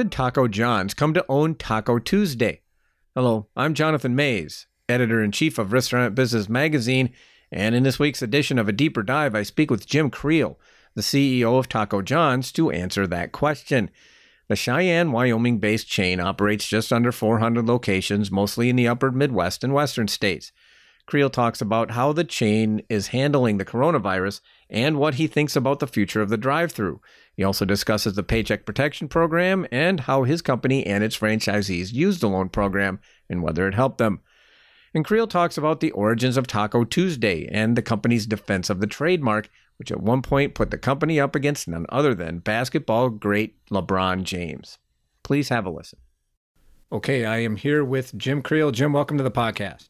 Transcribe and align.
did 0.00 0.10
Taco 0.10 0.48
John's 0.48 0.94
come 0.94 1.12
to 1.12 1.26
own 1.28 1.54
Taco 1.54 1.98
Tuesday? 1.98 2.62
Hello, 3.14 3.48
I'm 3.54 3.74
Jonathan 3.74 4.16
Maze, 4.16 4.66
editor 4.88 5.22
in 5.22 5.30
chief 5.30 5.58
of 5.58 5.74
Restaurant 5.74 6.14
Business 6.14 6.48
Magazine, 6.48 7.12
and 7.52 7.74
in 7.74 7.82
this 7.82 7.98
week's 7.98 8.22
edition 8.22 8.58
of 8.58 8.66
A 8.66 8.72
Deeper 8.72 9.02
Dive, 9.02 9.34
I 9.34 9.42
speak 9.42 9.70
with 9.70 9.86
Jim 9.86 10.08
Creel, 10.08 10.58
the 10.94 11.02
CEO 11.02 11.58
of 11.58 11.68
Taco 11.68 12.00
John's, 12.00 12.50
to 12.52 12.70
answer 12.70 13.06
that 13.08 13.32
question. 13.32 13.90
The 14.48 14.56
Cheyenne, 14.56 15.12
Wyoming 15.12 15.58
based 15.58 15.86
chain 15.86 16.18
operates 16.18 16.66
just 16.66 16.94
under 16.94 17.12
400 17.12 17.66
locations, 17.66 18.30
mostly 18.30 18.70
in 18.70 18.76
the 18.76 18.88
upper 18.88 19.10
Midwest 19.10 19.62
and 19.62 19.74
Western 19.74 20.08
states. 20.08 20.50
Creel 21.10 21.28
talks 21.28 21.60
about 21.60 21.90
how 21.90 22.12
the 22.12 22.22
chain 22.22 22.82
is 22.88 23.08
handling 23.08 23.58
the 23.58 23.64
coronavirus 23.64 24.40
and 24.70 24.96
what 24.96 25.14
he 25.14 25.26
thinks 25.26 25.56
about 25.56 25.80
the 25.80 25.88
future 25.88 26.22
of 26.22 26.28
the 26.28 26.36
drive 26.36 26.70
through. 26.70 27.00
He 27.34 27.42
also 27.42 27.64
discusses 27.64 28.14
the 28.14 28.22
Paycheck 28.22 28.64
Protection 28.64 29.08
Program 29.08 29.66
and 29.72 29.98
how 29.98 30.22
his 30.22 30.40
company 30.40 30.86
and 30.86 31.02
its 31.02 31.18
franchisees 31.18 31.92
used 31.92 32.20
the 32.20 32.28
loan 32.28 32.48
program 32.48 33.00
and 33.28 33.42
whether 33.42 33.66
it 33.66 33.74
helped 33.74 33.98
them. 33.98 34.20
And 34.94 35.04
Creel 35.04 35.26
talks 35.26 35.58
about 35.58 35.80
the 35.80 35.90
origins 35.90 36.36
of 36.36 36.46
Taco 36.46 36.84
Tuesday 36.84 37.48
and 37.50 37.76
the 37.76 37.82
company's 37.82 38.26
defense 38.26 38.70
of 38.70 38.80
the 38.80 38.86
trademark, 38.86 39.50
which 39.80 39.90
at 39.90 40.00
one 40.00 40.22
point 40.22 40.54
put 40.54 40.70
the 40.70 40.78
company 40.78 41.18
up 41.18 41.34
against 41.34 41.66
none 41.66 41.86
other 41.88 42.14
than 42.14 42.38
basketball 42.38 43.08
great 43.08 43.56
LeBron 43.68 44.22
James. 44.22 44.78
Please 45.24 45.48
have 45.48 45.66
a 45.66 45.70
listen. 45.70 45.98
Okay, 46.92 47.24
I 47.24 47.38
am 47.38 47.56
here 47.56 47.84
with 47.84 48.16
Jim 48.16 48.42
Creel. 48.42 48.70
Jim, 48.70 48.92
welcome 48.92 49.18
to 49.18 49.24
the 49.24 49.30
podcast. 49.30 49.88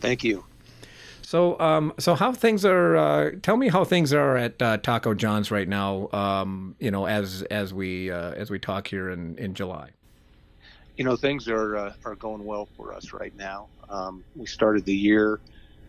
Thank 0.00 0.22
you. 0.22 0.44
So, 1.30 1.56
um, 1.60 1.92
so 1.96 2.16
how 2.16 2.32
things 2.32 2.64
are? 2.64 2.96
Uh, 2.96 3.30
tell 3.40 3.56
me 3.56 3.68
how 3.68 3.84
things 3.84 4.12
are 4.12 4.36
at 4.36 4.60
uh, 4.60 4.78
Taco 4.78 5.14
John's 5.14 5.52
right 5.52 5.68
now. 5.68 6.08
Um, 6.12 6.74
you 6.80 6.90
know, 6.90 7.06
as 7.06 7.42
as 7.52 7.72
we 7.72 8.10
uh, 8.10 8.32
as 8.32 8.50
we 8.50 8.58
talk 8.58 8.88
here 8.88 9.10
in 9.10 9.38
in 9.38 9.54
July. 9.54 9.90
You 10.96 11.04
know, 11.04 11.14
things 11.14 11.46
are 11.46 11.76
uh, 11.76 11.92
are 12.04 12.16
going 12.16 12.44
well 12.44 12.68
for 12.76 12.92
us 12.92 13.12
right 13.12 13.32
now. 13.36 13.68
Um, 13.88 14.24
we 14.34 14.44
started 14.44 14.84
the 14.84 14.92
year 14.92 15.38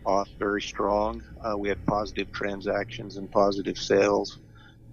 off 0.06 0.28
very 0.38 0.62
strong. 0.62 1.24
Uh, 1.44 1.58
we 1.58 1.68
had 1.68 1.84
positive 1.86 2.30
transactions 2.30 3.16
and 3.16 3.28
positive 3.28 3.78
sales 3.78 4.38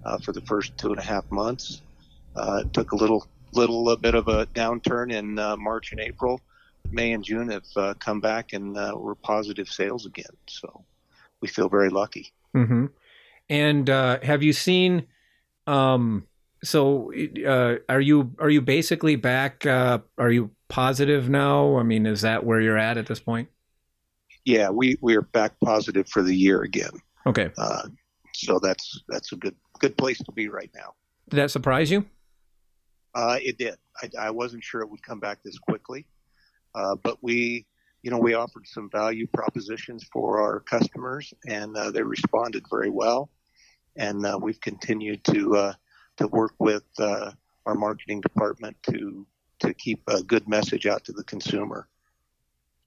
uh, 0.03 0.17
for 0.17 0.31
the 0.31 0.41
first 0.41 0.75
two 0.79 0.89
and 0.89 0.97
a 0.97 1.03
half 1.03 1.29
months. 1.29 1.83
it 2.35 2.73
took 2.73 2.91
a 2.93 2.95
little 2.95 3.27
little 3.53 3.95
bit 3.97 4.15
of 4.15 4.27
a 4.27 4.47
downturn 4.47 5.13
in 5.13 5.35
March 5.61 5.91
and 5.91 6.01
April 6.01 6.41
May 6.91 7.13
and 7.13 7.23
June 7.23 7.49
have 7.49 7.65
uh, 7.75 7.93
come 7.95 8.19
back 8.21 8.53
and 8.53 8.77
uh, 8.77 8.93
we're 8.95 9.15
positive 9.15 9.69
sales 9.69 10.05
again. 10.05 10.35
So 10.47 10.85
we 11.41 11.47
feel 11.47 11.69
very 11.69 11.89
lucky. 11.89 12.33
Mm-hmm. 12.55 12.87
And 13.49 13.89
uh, 13.89 14.19
have 14.21 14.43
you 14.43 14.53
seen? 14.53 15.07
Um, 15.67 16.25
so 16.63 17.11
uh, 17.45 17.75
are 17.87 18.01
you 18.01 18.35
are 18.39 18.49
you 18.49 18.61
basically 18.61 19.15
back? 19.15 19.65
Uh, 19.65 19.99
are 20.17 20.31
you 20.31 20.51
positive 20.67 21.29
now? 21.29 21.77
I 21.77 21.83
mean, 21.83 22.05
is 22.05 22.21
that 22.21 22.45
where 22.45 22.61
you're 22.61 22.77
at 22.77 22.97
at 22.97 23.07
this 23.07 23.19
point? 23.19 23.49
Yeah, 24.45 24.69
we 24.69 24.97
we 25.01 25.15
are 25.15 25.21
back 25.21 25.53
positive 25.63 26.07
for 26.09 26.21
the 26.21 26.35
year 26.35 26.63
again. 26.63 26.91
Okay. 27.25 27.51
Uh, 27.57 27.87
so 28.33 28.59
that's 28.59 29.03
that's 29.07 29.31
a 29.31 29.35
good 29.35 29.55
good 29.79 29.97
place 29.97 30.17
to 30.19 30.31
be 30.31 30.49
right 30.49 30.71
now. 30.75 30.93
Did 31.29 31.37
that 31.37 31.51
surprise 31.51 31.91
you? 31.91 32.05
it 33.15 33.57
did. 33.57 33.75
I, 34.01 34.27
I 34.27 34.31
wasn't 34.31 34.63
sure 34.63 34.81
it 34.81 34.89
would 34.89 35.03
come 35.03 35.19
back 35.19 35.43
this 35.43 35.57
quickly. 35.59 36.05
Uh, 36.75 36.95
but 36.95 37.17
we, 37.21 37.65
you 38.03 38.11
know, 38.11 38.17
we 38.17 38.33
offered 38.33 38.67
some 38.67 38.89
value 38.89 39.27
propositions 39.27 40.03
for 40.11 40.41
our 40.41 40.59
customers, 40.61 41.33
and 41.47 41.75
uh, 41.75 41.91
they 41.91 42.01
responded 42.01 42.63
very 42.69 42.89
well. 42.89 43.29
And 43.95 44.25
uh, 44.25 44.39
we've 44.41 44.61
continued 44.61 45.23
to 45.25 45.55
uh, 45.57 45.73
to 46.17 46.27
work 46.27 46.53
with 46.59 46.83
uh, 46.99 47.31
our 47.65 47.75
marketing 47.75 48.21
department 48.21 48.77
to 48.83 49.25
to 49.59 49.73
keep 49.73 50.01
a 50.07 50.23
good 50.23 50.47
message 50.47 50.85
out 50.85 51.03
to 51.05 51.11
the 51.11 51.23
consumer. 51.23 51.87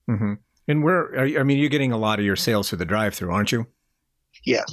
Mm-hmm. 0.09 0.35
And 0.69 0.85
where 0.85 1.27
you, 1.27 1.39
I 1.39 1.43
mean, 1.43 1.59
you're 1.59 1.69
getting 1.69 1.93
a 1.93 1.99
lot 1.99 2.19
of 2.19 2.25
your 2.25 2.37
sales 2.37 2.69
through 2.69 2.79
the 2.79 2.85
drive-through, 2.85 3.31
aren't 3.31 3.53
you? 3.53 3.67
Yes. 4.45 4.65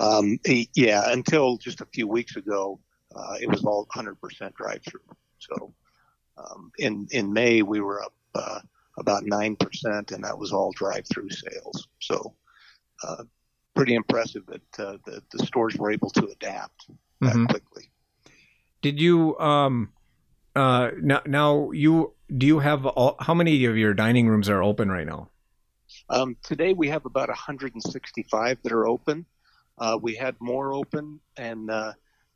Um, 0.00 0.38
yeah. 0.74 1.12
Until 1.12 1.58
just 1.58 1.80
a 1.80 1.86
few 1.92 2.08
weeks 2.08 2.36
ago, 2.36 2.80
it 3.40 3.48
was 3.48 3.64
all 3.64 3.86
100% 3.94 4.54
drive-through. 4.54 5.00
So 5.38 5.74
um, 6.38 6.70
in 6.78 7.06
in 7.10 7.32
May, 7.32 7.62
we 7.62 7.80
were 7.80 8.02
up 8.02 8.14
uh, 8.34 8.60
about 8.98 9.24
9%, 9.24 10.12
and 10.12 10.24
that 10.24 10.38
was 10.38 10.52
all 10.52 10.72
drive 10.72 11.04
through 11.08 11.30
sales. 11.30 11.88
So, 12.00 12.34
uh, 13.04 13.24
pretty 13.74 13.94
impressive 13.94 14.42
that 14.46 14.84
uh, 14.84 14.98
the, 15.06 15.22
the 15.32 15.46
stores 15.46 15.76
were 15.76 15.90
able 15.90 16.10
to 16.10 16.26
adapt 16.26 16.86
that 17.20 17.30
mm-hmm. 17.30 17.46
quickly. 17.46 17.90
Did 18.82 19.00
you, 19.00 19.38
um, 19.38 19.92
uh, 20.54 20.90
now, 21.00 21.22
now 21.26 21.70
you, 21.70 22.14
do 22.36 22.46
you 22.46 22.58
have 22.58 22.84
all, 22.84 23.16
how 23.20 23.34
many 23.34 23.64
of 23.64 23.76
your 23.76 23.94
dining 23.94 24.28
rooms 24.28 24.48
are 24.48 24.62
open 24.62 24.90
right 24.90 25.06
now? 25.06 25.30
Um, 26.08 26.36
today 26.42 26.72
we 26.72 26.88
have 26.88 27.06
about 27.06 27.28
165 27.28 28.58
that 28.62 28.72
are 28.72 28.86
open. 28.86 29.24
Uh, 29.78 29.98
we 30.00 30.14
had 30.14 30.36
more 30.40 30.74
open, 30.74 31.20
and 31.36 31.70
uh, 31.70 31.92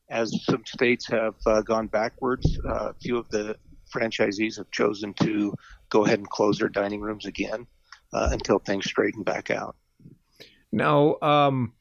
as 0.09 0.45
some 0.45 0.65
states 0.67 1.07
have 1.09 1.35
uh, 1.47 1.63
gone 1.63 1.87
backwards, 1.87 2.59
uh, 2.65 2.91
a 2.91 2.95
few 2.95 3.19
of 3.19 3.29
the 3.29 3.57
franchisees 3.95 4.57
have 4.57 4.71
chosen 4.71 5.15
to 5.15 5.55
go 5.89 6.05
ahead 6.05 6.19
and 6.19 6.29
close 6.29 6.59
their 6.59 6.69
dining 6.69 7.01
rooms 7.01 7.27
again 7.27 7.67
uh, 8.13 8.29
until 8.33 8.59
things 8.59 8.87
straighten 8.87 9.23
back 9.23 9.51
out. 9.51 9.77
Now, 10.73 11.17
um, 11.23 11.73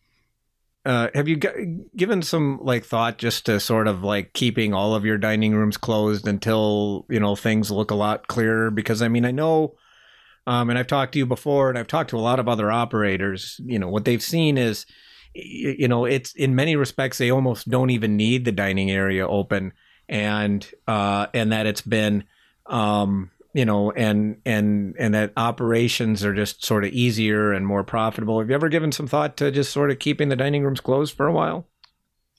uh, 0.86 1.10
have 1.16 1.28
you 1.28 1.38
g- 1.38 1.80
given 1.96 2.22
some 2.22 2.60
like 2.62 2.86
thought 2.86 3.18
just 3.18 3.48
to 3.48 3.60
sort 3.60 3.88
of 3.88 4.04
like 4.04 4.34
keeping 4.34 4.74
all 4.74 4.94
of 4.94 5.04
your 5.04 5.18
dining 5.18 5.56
rooms 5.56 5.78
closed 5.78 6.28
until 6.28 7.06
you 7.10 7.20
know 7.20 7.36
things 7.36 7.72
look 7.72 7.90
a 7.90 7.96
lot 7.96 8.28
clearer? 8.28 8.70
Because 8.70 9.02
I 9.02 9.08
mean, 9.08 9.26
I 9.26 9.32
know, 9.32 9.76
um, 10.46 10.70
and 10.70 10.78
I've 10.78 10.88
talked 10.88 11.14
to 11.14 11.20
you 11.20 11.26
before, 11.26 11.70
and 11.70 11.80
I've 11.80 11.88
talked 11.88 12.12
to 12.12 12.18
a 12.18 12.20
lot 12.20 12.40
of 12.40 12.48
other 12.48 12.72
operators. 12.72 13.60
You 13.66 13.80
know, 13.80 13.90
what 13.90 14.06
they've 14.06 14.22
seen 14.22 14.60
is, 14.60 14.86
you 15.34 15.88
know, 15.88 16.06
it's 16.06 16.34
in 16.36 16.54
many 16.54 16.76
respects 16.76 17.18
they 17.18 17.32
almost 17.32 17.68
don't 17.68 17.90
even 17.90 18.16
need 18.16 18.46
the 18.46 18.52
dining 18.52 18.92
area 18.92 19.28
open 19.28 19.74
and 20.08 20.68
uh, 20.88 21.28
and 21.34 21.52
that 21.52 21.66
it's 21.66 21.82
been 21.82 22.24
um, 22.66 23.32
you 23.54 23.66
know 23.66 23.92
and 23.92 24.42
and 24.46 24.96
and 24.98 25.14
that 25.14 25.34
operations 25.38 26.24
are 26.24 26.34
just 26.34 26.64
sort 26.64 26.84
of 26.84 26.92
easier 26.92 27.52
and 27.52 27.66
more 27.66 27.84
profitable. 27.84 28.40
Have 28.40 28.50
you 28.50 28.56
ever 28.56 28.70
given 28.70 28.92
some 28.92 29.08
thought 29.08 29.38
to 29.38 29.52
just 29.52 29.72
sort 29.72 29.92
of 29.92 30.00
keeping 30.00 30.30
the 30.30 30.36
dining 30.36 30.64
rooms 30.64 30.82
closed 30.82 31.16
for 31.16 31.28
a 31.28 31.34
while? 31.34 31.68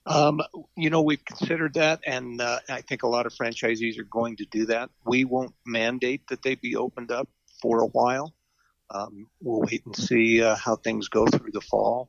Um, 0.07 0.41
you 0.77 0.89
know, 0.89 1.03
we've 1.03 1.25
considered 1.25 1.75
that, 1.75 2.01
and 2.07 2.41
uh, 2.41 2.61
I 2.69 2.81
think 2.81 3.03
a 3.03 3.09
lot 3.09 3.27
of 3.27 3.35
franchisees 3.35 3.99
are 3.99 4.05
going 4.05 4.37
to 4.37 4.45
do 4.47 4.67
that. 4.67 4.91
We 5.05 5.25
won't 5.25 5.55
mandate 5.67 6.29
that 6.29 6.43
they 6.43 6.55
be 6.55 6.77
opened 6.77 7.11
up 7.11 7.29
for 7.61 7.81
a 7.81 7.87
while. 7.87 8.33
Um, 8.91 9.27
we'll 9.41 9.63
wait 9.63 9.85
and 9.85 9.97
see 9.97 10.43
uh, 10.43 10.55
how 10.55 10.77
things 10.77 11.09
go 11.09 11.27
through 11.27 11.51
the 11.51 11.61
fall. 11.61 12.09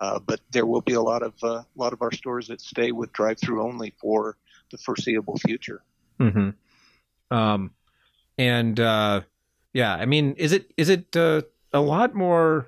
Uh, 0.00 0.18
but 0.18 0.40
there 0.50 0.66
will 0.66 0.80
be 0.80 0.94
a 0.94 1.00
lot 1.00 1.22
of 1.22 1.34
uh, 1.42 1.46
a 1.48 1.66
lot 1.76 1.92
of 1.92 2.02
our 2.02 2.12
stores 2.12 2.48
that 2.48 2.60
stay 2.60 2.90
with 2.92 3.12
drive-through 3.12 3.62
only 3.62 3.92
for 4.00 4.36
the 4.72 4.78
foreseeable 4.78 5.38
future. 5.38 5.82
Mm-hmm. 6.18 6.50
Um, 7.34 7.70
and 8.36 8.80
uh, 8.80 9.20
yeah, 9.72 9.94
I 9.94 10.06
mean, 10.06 10.34
is 10.34 10.52
it 10.52 10.72
is 10.76 10.88
it 10.88 11.16
uh, 11.16 11.42
a 11.72 11.80
lot 11.80 12.14
more? 12.14 12.66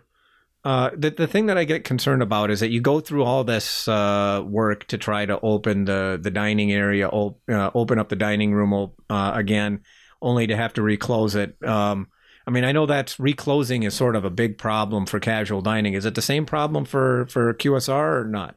Uh, 0.65 0.91
the 0.97 1.11
the 1.11 1.27
thing 1.27 1.47
that 1.47 1.59
I 1.59 1.65
get 1.65 1.85
concerned 1.85 2.23
about 2.23 2.51
is 2.51 2.61
that 2.61 2.71
you 2.71 2.81
go 2.81 3.01
through 3.01 3.25
all 3.25 3.45
this 3.45 3.87
uh, 3.87 4.43
work 4.47 4.87
to 4.87 4.97
try 4.97 5.27
to 5.27 5.39
open 5.41 5.85
the 5.85 6.19
the 6.21 6.31
dining 6.31 6.73
area, 6.73 7.09
op- 7.09 7.41
uh, 7.51 7.71
open 7.75 7.99
up 7.99 8.09
the 8.09 8.17
dining 8.17 8.55
room 8.55 8.91
uh, 9.11 9.33
again, 9.35 9.81
only 10.23 10.47
to 10.47 10.57
have 10.57 10.73
to 10.75 10.83
reclose 10.83 11.35
it. 11.35 11.63
Um, 11.63 12.09
I 12.47 12.51
mean, 12.51 12.65
I 12.65 12.73
know 12.73 12.87
that 12.87 13.15
reclosing 13.19 13.83
is 13.83 13.95
sort 13.95 14.17
of 14.17 14.25
a 14.25 14.31
big 14.31 14.59
problem 14.59 15.07
for 15.07 15.19
casual 15.19 15.61
dining. 15.61 15.95
Is 15.95 16.05
it 16.05 16.15
the 16.15 16.23
same 16.23 16.47
problem 16.47 16.85
for 16.87 17.27
for 17.27 17.53
QSR 17.53 18.23
or 18.23 18.25
not? 18.25 18.57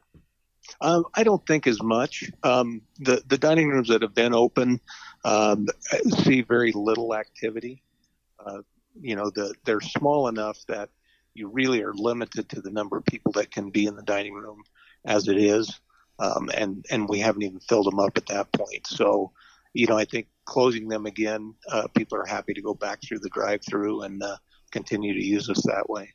Um, 0.80 1.04
I 1.14 1.24
don't 1.24 1.44
think 1.46 1.66
as 1.66 1.82
much. 1.82 2.30
Um, 2.42 2.82
the 2.98 3.22
the 3.26 3.38
dining 3.38 3.68
rooms 3.68 3.88
that 3.88 4.02
have 4.02 4.14
been 4.14 4.34
open 4.34 4.80
um, 5.24 5.66
see 6.24 6.42
very 6.42 6.72
little 6.72 7.14
activity. 7.14 7.82
Uh, 8.44 8.62
you 9.00 9.16
know, 9.16 9.30
the, 9.30 9.54
they're 9.64 9.80
small 9.80 10.28
enough 10.28 10.58
that 10.68 10.90
you 11.34 11.48
really 11.48 11.82
are 11.82 11.94
limited 11.94 12.48
to 12.48 12.60
the 12.60 12.70
number 12.70 12.96
of 12.96 13.04
people 13.04 13.32
that 13.32 13.50
can 13.50 13.70
be 13.70 13.86
in 13.86 13.96
the 13.96 14.02
dining 14.02 14.34
room 14.34 14.62
as 15.04 15.28
it 15.28 15.38
is, 15.38 15.80
um, 16.18 16.50
and 16.54 16.84
and 16.90 17.08
we 17.08 17.18
haven't 17.20 17.42
even 17.42 17.60
filled 17.60 17.86
them 17.86 18.00
up 18.00 18.16
at 18.16 18.26
that 18.26 18.52
point. 18.52 18.86
So, 18.86 19.32
you 19.72 19.86
know, 19.86 19.96
I 19.96 20.04
think 20.04 20.28
closing 20.44 20.88
them 20.88 21.06
again, 21.06 21.54
uh, 21.70 21.86
people 21.96 22.18
are 22.18 22.26
happy 22.26 22.54
to 22.54 22.62
go 22.62 22.74
back 22.74 23.00
through 23.02 23.20
the 23.20 23.28
drive-through 23.30 24.02
and 24.02 24.22
uh, 24.22 24.36
continue 24.72 25.14
to 25.14 25.24
use 25.24 25.48
us 25.48 25.62
that 25.66 25.88
way. 25.88 26.12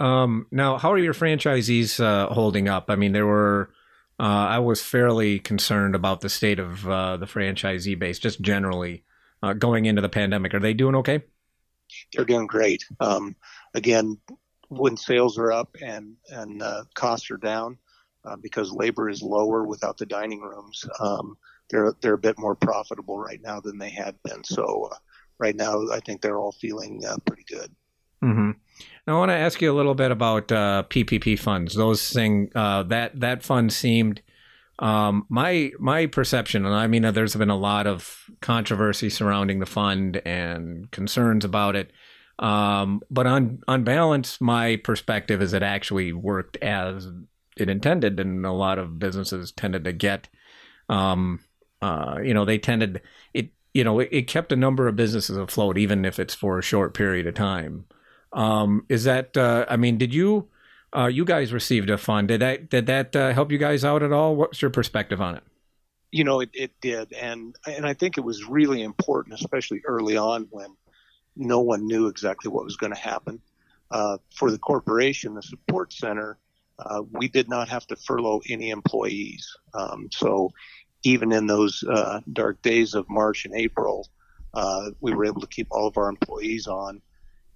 Um, 0.00 0.46
now, 0.50 0.76
how 0.76 0.92
are 0.92 0.98
your 0.98 1.14
franchisees 1.14 2.00
uh, 2.00 2.32
holding 2.32 2.68
up? 2.68 2.86
I 2.88 2.96
mean, 2.96 3.12
there 3.12 3.26
were. 3.26 3.70
Uh, 4.18 4.46
I 4.48 4.58
was 4.60 4.80
fairly 4.80 5.40
concerned 5.40 5.96
about 5.96 6.20
the 6.20 6.28
state 6.28 6.60
of 6.60 6.88
uh, 6.88 7.16
the 7.16 7.26
franchisee 7.26 7.98
base, 7.98 8.20
just 8.20 8.40
generally 8.40 9.04
uh, 9.42 9.54
going 9.54 9.86
into 9.86 10.02
the 10.02 10.08
pandemic. 10.08 10.54
Are 10.54 10.60
they 10.60 10.72
doing 10.72 10.94
okay? 10.96 11.22
They're 12.12 12.24
doing 12.24 12.46
great. 12.46 12.84
Um, 13.00 13.34
again, 13.74 14.18
when 14.68 14.96
sales 14.96 15.36
are 15.36 15.52
up 15.52 15.76
and 15.82 16.16
and 16.28 16.62
uh, 16.62 16.84
costs 16.94 17.30
are 17.30 17.36
down, 17.36 17.76
uh, 18.24 18.36
because 18.36 18.72
labor 18.72 19.08
is 19.08 19.20
lower 19.20 19.64
without 19.64 19.98
the 19.98 20.06
dining 20.06 20.40
rooms, 20.40 20.84
um, 21.00 21.36
they're 21.70 21.92
they're 22.00 22.14
a 22.14 22.18
bit 22.18 22.38
more 22.38 22.54
profitable 22.54 23.18
right 23.18 23.40
now 23.42 23.60
than 23.60 23.78
they 23.78 23.90
had 23.90 24.16
been. 24.22 24.44
So 24.44 24.90
right 25.38 25.56
now, 25.56 25.88
I 25.92 26.00
think 26.00 26.20
they're 26.20 26.38
all 26.38 26.52
feeling 26.52 27.02
pretty 27.26 27.44
good. 27.48 27.74
Mm-hmm. 28.24 28.50
Now, 29.06 29.16
I 29.16 29.18
want 29.18 29.30
to 29.30 29.36
ask 29.36 29.60
you 29.60 29.70
a 29.70 29.76
little 29.76 29.94
bit 29.94 30.10
about 30.10 30.50
uh, 30.50 30.84
PPP 30.88 31.38
funds. 31.38 31.74
Those 31.74 32.10
thing 32.10 32.50
uh, 32.54 32.84
that 32.84 33.20
that 33.20 33.42
fund 33.42 33.72
seemed 33.72 34.22
um, 34.78 35.26
my 35.28 35.72
my 35.78 36.06
perception, 36.06 36.64
and 36.64 36.74
I 36.74 36.86
mean, 36.86 37.02
there's 37.02 37.36
been 37.36 37.50
a 37.50 37.56
lot 37.56 37.86
of 37.86 38.24
controversy 38.40 39.10
surrounding 39.10 39.60
the 39.60 39.66
fund 39.66 40.20
and 40.24 40.90
concerns 40.90 41.44
about 41.44 41.76
it. 41.76 41.92
Um, 42.38 43.02
but 43.10 43.26
on 43.26 43.60
on 43.68 43.84
balance, 43.84 44.40
my 44.40 44.76
perspective 44.76 45.42
is 45.42 45.52
it 45.52 45.62
actually 45.62 46.12
worked 46.12 46.56
as 46.56 47.08
it 47.56 47.68
intended, 47.68 48.18
and 48.18 48.44
a 48.44 48.52
lot 48.52 48.78
of 48.78 48.98
businesses 48.98 49.52
tended 49.52 49.84
to 49.84 49.92
get, 49.92 50.28
um, 50.88 51.40
uh, 51.80 52.18
you 52.22 52.34
know, 52.34 52.44
they 52.44 52.58
tended 52.58 53.02
it. 53.32 53.50
You 53.74 53.82
know, 53.82 53.98
it, 53.98 54.08
it, 54.12 54.28
kept 54.28 54.52
a 54.52 54.56
number 54.56 54.86
of 54.86 54.94
businesses 54.94 55.36
afloat, 55.36 55.76
even 55.76 56.04
if 56.04 56.20
it's 56.20 56.34
for 56.34 56.58
a 56.58 56.62
short 56.62 56.94
period 56.94 57.26
of 57.26 57.34
time. 57.34 57.86
Um, 58.34 58.84
is 58.88 59.04
that? 59.04 59.36
Uh, 59.36 59.64
I 59.68 59.76
mean, 59.76 59.96
did 59.96 60.12
you? 60.12 60.48
Uh, 60.94 61.06
you 61.06 61.24
guys 61.24 61.52
received 61.52 61.90
a 61.90 61.98
fund. 61.98 62.28
Did 62.28 62.40
that 62.40 62.70
did 62.70 62.86
that 62.86 63.16
uh, 63.16 63.32
help 63.32 63.50
you 63.50 63.58
guys 63.58 63.84
out 63.84 64.02
at 64.02 64.12
all? 64.12 64.36
What's 64.36 64.60
your 64.60 64.70
perspective 64.70 65.20
on 65.20 65.36
it? 65.36 65.42
You 66.12 66.22
know, 66.22 66.40
it, 66.40 66.50
it 66.52 66.72
did, 66.80 67.12
and 67.12 67.56
and 67.66 67.86
I 67.86 67.94
think 67.94 68.18
it 68.18 68.20
was 68.20 68.44
really 68.44 68.82
important, 68.82 69.34
especially 69.34 69.82
early 69.86 70.16
on 70.16 70.46
when 70.50 70.76
no 71.36 71.60
one 71.60 71.86
knew 71.86 72.06
exactly 72.06 72.50
what 72.50 72.64
was 72.64 72.76
going 72.76 72.92
to 72.92 72.98
happen. 72.98 73.40
Uh, 73.90 74.18
for 74.34 74.50
the 74.50 74.58
corporation, 74.58 75.34
the 75.34 75.42
support 75.42 75.92
center, 75.92 76.38
uh, 76.78 77.02
we 77.12 77.28
did 77.28 77.48
not 77.48 77.68
have 77.68 77.86
to 77.88 77.96
furlough 77.96 78.40
any 78.48 78.70
employees. 78.70 79.56
Um, 79.74 80.08
so 80.12 80.52
even 81.02 81.32
in 81.32 81.46
those 81.46 81.82
uh, 81.84 82.20
dark 82.32 82.62
days 82.62 82.94
of 82.94 83.08
March 83.08 83.44
and 83.44 83.54
April, 83.54 84.08
uh, 84.54 84.90
we 85.00 85.14
were 85.14 85.24
able 85.24 85.40
to 85.40 85.46
keep 85.46 85.68
all 85.70 85.86
of 85.86 85.96
our 85.98 86.08
employees 86.08 86.66
on. 86.66 87.02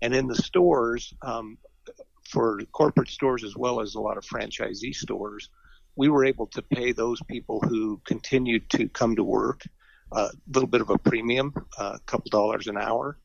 And 0.00 0.14
in 0.14 0.26
the 0.26 0.36
stores, 0.36 1.12
um, 1.22 1.58
for 2.28 2.60
corporate 2.72 3.08
stores 3.08 3.42
as 3.42 3.56
well 3.56 3.80
as 3.80 3.94
a 3.94 4.00
lot 4.00 4.16
of 4.16 4.24
franchisee 4.24 4.94
stores, 4.94 5.50
we 5.96 6.08
were 6.08 6.24
able 6.24 6.46
to 6.46 6.62
pay 6.62 6.92
those 6.92 7.20
people 7.22 7.60
who 7.60 8.00
continued 8.06 8.68
to 8.70 8.88
come 8.88 9.16
to 9.16 9.24
work 9.24 9.62
a 10.12 10.30
little 10.46 10.68
bit 10.68 10.80
of 10.80 10.90
a 10.90 10.98
premium, 10.98 11.52
a 11.78 11.98
couple 12.06 12.30
dollars 12.30 12.66
an 12.66 12.78
hour, 12.78 13.18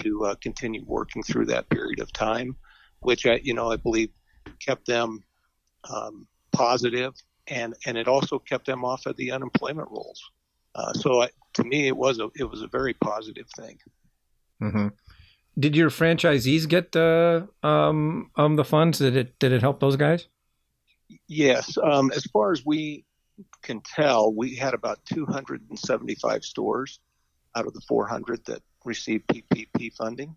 to 0.00 0.24
uh, 0.24 0.34
continue 0.36 0.84
working 0.86 1.22
through 1.22 1.46
that 1.46 1.68
period 1.68 2.00
of 2.00 2.12
time, 2.12 2.56
which 3.00 3.26
I, 3.26 3.40
you 3.42 3.54
know, 3.54 3.70
I 3.70 3.76
believe 3.76 4.10
kept 4.58 4.86
them 4.86 5.22
um, 5.90 6.26
positive, 6.52 7.12
and 7.48 7.74
and 7.86 7.98
it 7.98 8.08
also 8.08 8.38
kept 8.38 8.66
them 8.66 8.84
off 8.84 9.06
of 9.06 9.16
the 9.16 9.32
unemployment 9.32 9.90
rolls. 9.90 10.22
Uh, 10.74 10.92
so 10.94 11.22
I, 11.22 11.28
to 11.54 11.64
me, 11.64 11.88
it 11.88 11.96
was 11.96 12.18
a 12.18 12.30
it 12.36 12.44
was 12.44 12.62
a 12.62 12.68
very 12.68 12.94
positive 12.94 13.48
thing. 13.56 13.78
Mm-hmm. 14.62 14.88
Did 15.58 15.76
your 15.76 15.90
franchisees 15.90 16.66
get 16.68 16.96
uh, 16.96 17.42
um, 17.62 18.30
um, 18.36 18.56
the 18.56 18.64
funds? 18.64 18.98
Did 18.98 19.16
it 19.16 19.38
did 19.38 19.52
it 19.52 19.60
help 19.60 19.80
those 19.80 19.96
guys? 19.96 20.28
Yes. 21.28 21.76
Um, 21.82 22.10
as 22.14 22.24
far 22.24 22.52
as 22.52 22.64
we 22.64 23.04
can 23.62 23.80
tell, 23.82 24.32
we 24.32 24.54
had 24.54 24.74
about 24.74 25.04
275 25.06 26.44
stores 26.44 27.00
out 27.54 27.66
of 27.66 27.74
the 27.74 27.80
400 27.82 28.44
that 28.46 28.62
received 28.84 29.26
PPP 29.28 29.94
funding, 29.94 30.34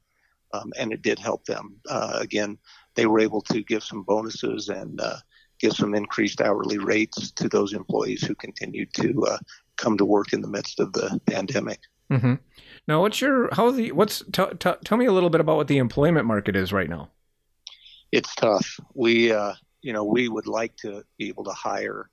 um, 0.54 0.72
and 0.78 0.92
it 0.92 1.02
did 1.02 1.20
help 1.20 1.46
them. 1.46 1.78
Uh, 1.90 2.18
again, 2.20 2.58
they 2.96 3.06
were 3.06 3.20
able 3.20 3.42
to 3.42 3.64
give 3.64 3.84
some 3.84 4.04
bonuses 4.04 4.70
and 4.70 5.00
uh, 5.00 5.18
give 5.60 5.74
some 5.74 5.96
increased 5.96 6.42
hourly 6.42 6.78
rates 6.78 7.32
to 7.32 7.48
those 7.48 7.74
employees 7.74 8.22
who 8.22 8.36
continued 8.36 8.94
to 8.94 9.26
uh, 9.26 9.38
come 9.78 9.98
to 9.98 10.06
work 10.06 10.34
in 10.34 10.42
the 10.42 10.48
midst 10.48 10.80
of 10.80 10.94
the 10.94 11.20
pandemic. 11.26 11.80
Mm-hmm. 12.12 12.36
Now, 12.88 13.02
what's 13.02 13.20
your 13.20 13.54
how 13.54 13.72
the 13.72 13.92
what's 13.92 14.24
t- 14.32 14.44
t- 14.60 14.72
tell 14.84 14.98
me 14.98 15.06
a 15.06 15.12
little 15.12 15.30
bit 15.30 15.42
about 15.42 15.58
what 15.58 15.68
the 15.68 15.78
employment 15.78 16.28
market 16.28 16.56
is 16.56 16.72
right 16.72 16.90
now. 16.90 17.10
It's 18.12 18.34
tough. 18.36 18.80
We 18.94 19.32
uh, 19.32 19.54
you 19.82 19.92
know 19.94 20.04
we 20.04 20.30
would 20.30 20.48
like 20.48 20.76
to 20.78 21.04
be 21.18 21.28
able 21.28 21.46
to 21.46 21.52
hire 21.52 22.10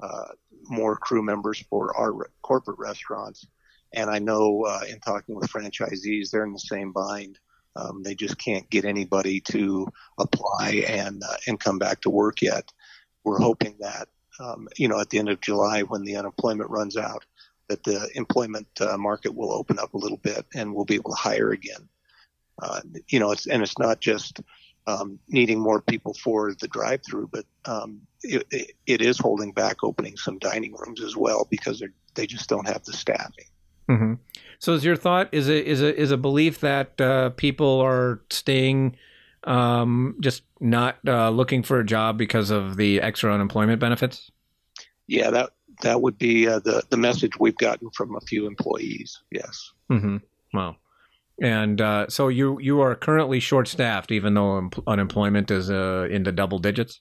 uh, 0.00 0.28
more 0.68 0.96
crew 0.96 1.22
members 1.22 1.62
for 1.70 1.96
our 1.96 2.12
re- 2.12 2.26
corporate 2.42 2.78
restaurants, 2.78 3.46
and 3.94 4.10
I 4.10 4.18
know 4.18 4.64
uh, 4.64 4.82
in 4.88 4.98
talking 5.00 5.36
with 5.36 5.50
franchisees, 5.50 6.30
they're 6.30 6.44
in 6.44 6.52
the 6.52 6.58
same 6.58 6.92
bind. 6.92 7.38
Um, 7.76 8.02
they 8.02 8.14
just 8.14 8.38
can't 8.38 8.68
get 8.70 8.84
anybody 8.84 9.40
to 9.52 9.86
apply 10.18 10.84
and 10.88 11.22
uh, 11.22 11.36
and 11.46 11.60
come 11.60 11.78
back 11.78 12.00
to 12.00 12.10
work 12.10 12.42
yet. 12.42 12.72
We're 13.22 13.40
hoping 13.40 13.76
that 13.78 14.08
um, 14.40 14.66
you 14.76 14.88
know 14.88 14.98
at 14.98 15.10
the 15.10 15.20
end 15.20 15.28
of 15.28 15.40
July, 15.40 15.82
when 15.82 16.02
the 16.02 16.16
unemployment 16.16 16.70
runs 16.70 16.96
out, 16.96 17.24
that 17.68 17.84
the 17.84 18.08
employment 18.14 18.68
uh, 18.80 18.96
market 18.96 19.34
will 19.34 19.52
open 19.52 19.78
up 19.78 19.94
a 19.94 19.98
little 19.98 20.18
bit 20.18 20.46
and 20.54 20.74
we'll 20.74 20.84
be 20.84 20.94
able 20.94 21.10
to 21.10 21.16
hire 21.16 21.50
again. 21.50 21.88
Uh, 22.62 22.80
you 23.08 23.18
know, 23.18 23.32
it's 23.32 23.46
and 23.46 23.62
it's 23.62 23.78
not 23.78 24.00
just 24.00 24.40
um, 24.86 25.18
needing 25.28 25.58
more 25.58 25.80
people 25.80 26.14
for 26.14 26.54
the 26.54 26.68
drive-through, 26.68 27.28
but 27.32 27.44
um, 27.64 28.00
it, 28.22 28.46
it, 28.50 28.72
it 28.86 29.02
is 29.02 29.18
holding 29.18 29.52
back 29.52 29.82
opening 29.82 30.16
some 30.16 30.38
dining 30.38 30.74
rooms 30.74 31.02
as 31.02 31.16
well 31.16 31.46
because 31.50 31.80
they 31.80 31.88
they 32.14 32.26
just 32.26 32.48
don't 32.48 32.66
have 32.66 32.82
the 32.84 32.92
staffing. 32.92 33.44
Mm-hmm. 33.88 34.14
So, 34.58 34.72
is 34.72 34.84
your 34.84 34.96
thought 34.96 35.28
is 35.32 35.48
a 35.48 35.64
is 35.64 35.82
a 35.82 35.94
is 35.94 36.10
a 36.10 36.16
belief 36.16 36.60
that 36.60 37.00
uh, 37.00 37.30
people 37.30 37.80
are 37.80 38.22
staying 38.30 38.96
um, 39.44 40.16
just 40.20 40.42
not 40.60 40.96
uh, 41.06 41.30
looking 41.30 41.62
for 41.62 41.78
a 41.78 41.84
job 41.84 42.18
because 42.18 42.50
of 42.50 42.76
the 42.76 43.00
extra 43.00 43.32
unemployment 43.32 43.80
benefits? 43.80 44.30
Yeah, 45.06 45.30
that 45.30 45.50
that 45.82 46.00
would 46.00 46.18
be 46.18 46.48
uh, 46.48 46.60
the 46.60 46.82
the 46.90 46.96
message 46.96 47.38
we've 47.38 47.56
gotten 47.56 47.90
from 47.90 48.16
a 48.16 48.20
few 48.20 48.46
employees. 48.46 49.20
Yes. 49.30 49.72
Mm-hmm. 49.90 50.18
Wow. 50.52 50.76
And 51.42 51.80
uh, 51.80 52.08
so 52.08 52.28
you 52.28 52.58
you 52.60 52.80
are 52.80 52.94
currently 52.94 53.40
short 53.40 53.68
staffed, 53.68 54.10
even 54.10 54.34
though 54.34 54.56
em- 54.56 54.70
unemployment 54.86 55.50
is 55.50 55.70
uh, 55.70 56.08
into 56.10 56.32
double 56.32 56.58
digits. 56.58 57.00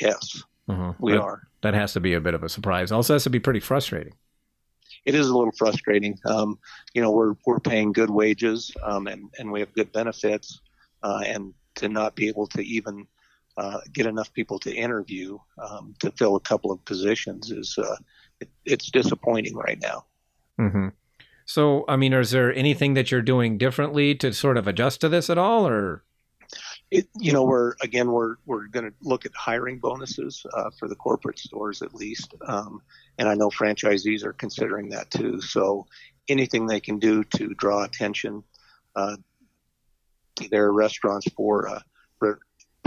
Yes, 0.00 0.42
uh-huh. 0.68 0.94
we 0.98 1.12
that, 1.12 1.20
are. 1.20 1.42
That 1.62 1.74
has 1.74 1.92
to 1.92 2.00
be 2.00 2.14
a 2.14 2.20
bit 2.20 2.32
of 2.32 2.42
a 2.42 2.48
surprise. 2.48 2.90
Also, 2.90 3.12
has 3.12 3.24
to 3.24 3.30
be 3.30 3.40
pretty 3.40 3.60
frustrating. 3.60 4.14
It 5.04 5.14
is 5.14 5.28
a 5.28 5.36
little 5.36 5.52
frustrating. 5.52 6.18
Um, 6.24 6.58
you 6.94 7.02
know, 7.02 7.10
we're 7.10 7.34
we're 7.44 7.60
paying 7.60 7.92
good 7.92 8.10
wages 8.10 8.72
um, 8.82 9.06
and 9.06 9.28
and 9.38 9.52
we 9.52 9.60
have 9.60 9.74
good 9.74 9.92
benefits, 9.92 10.60
uh, 11.02 11.22
and 11.26 11.52
to 11.76 11.88
not 11.88 12.14
be 12.14 12.28
able 12.28 12.46
to 12.48 12.62
even 12.62 13.06
uh, 13.56 13.80
get 13.92 14.06
enough 14.06 14.32
people 14.32 14.58
to 14.60 14.74
interview 14.74 15.38
um, 15.58 15.94
to 15.98 16.10
fill 16.12 16.36
a 16.36 16.40
couple 16.40 16.70
of 16.70 16.84
positions 16.84 17.50
is 17.50 17.76
uh, 17.78 17.96
it, 18.40 18.48
it's 18.64 18.90
disappointing 18.90 19.54
right 19.54 19.78
now. 19.82 20.04
Mm-hmm. 20.58 20.88
So, 21.46 21.84
I 21.88 21.96
mean, 21.96 22.12
is 22.12 22.30
there 22.30 22.54
anything 22.54 22.94
that 22.94 23.10
you're 23.10 23.22
doing 23.22 23.58
differently 23.58 24.14
to 24.16 24.32
sort 24.32 24.56
of 24.56 24.68
adjust 24.68 25.00
to 25.00 25.08
this 25.08 25.28
at 25.28 25.38
all, 25.38 25.66
or? 25.66 26.04
It, 26.90 27.08
you 27.18 27.32
know, 27.32 27.44
we're 27.44 27.74
again 27.82 28.10
we're 28.10 28.36
we're 28.46 28.66
going 28.66 28.86
to 28.86 28.94
look 29.02 29.26
at 29.26 29.32
hiring 29.34 29.78
bonuses 29.78 30.44
uh, 30.54 30.70
for 30.78 30.88
the 30.88 30.96
corporate 30.96 31.38
stores 31.38 31.82
at 31.82 31.94
least, 31.94 32.34
um, 32.46 32.82
and 33.18 33.28
I 33.28 33.34
know 33.34 33.48
franchisees 33.48 34.24
are 34.24 34.32
considering 34.32 34.88
that 34.90 35.10
too. 35.10 35.40
So, 35.40 35.86
anything 36.28 36.66
they 36.66 36.80
can 36.80 36.98
do 36.98 37.24
to 37.24 37.54
draw 37.54 37.84
attention 37.84 38.42
uh, 38.96 39.16
to 40.36 40.48
their 40.48 40.72
restaurants 40.72 41.26
for 41.36 41.68
uh, 41.68 41.80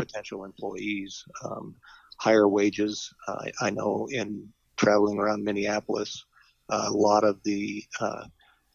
potential 0.05 0.43
employees, 0.43 1.23
um, 1.43 1.75
higher 2.17 2.47
wages. 2.47 3.13
Uh, 3.27 3.45
I 3.61 3.69
know 3.69 4.07
in 4.11 4.49
traveling 4.77 5.17
around 5.19 5.43
Minneapolis, 5.43 6.25
uh, 6.69 6.85
a 6.87 6.93
lot 6.93 7.23
of 7.23 7.41
the 7.43 7.83
uh, 7.99 8.25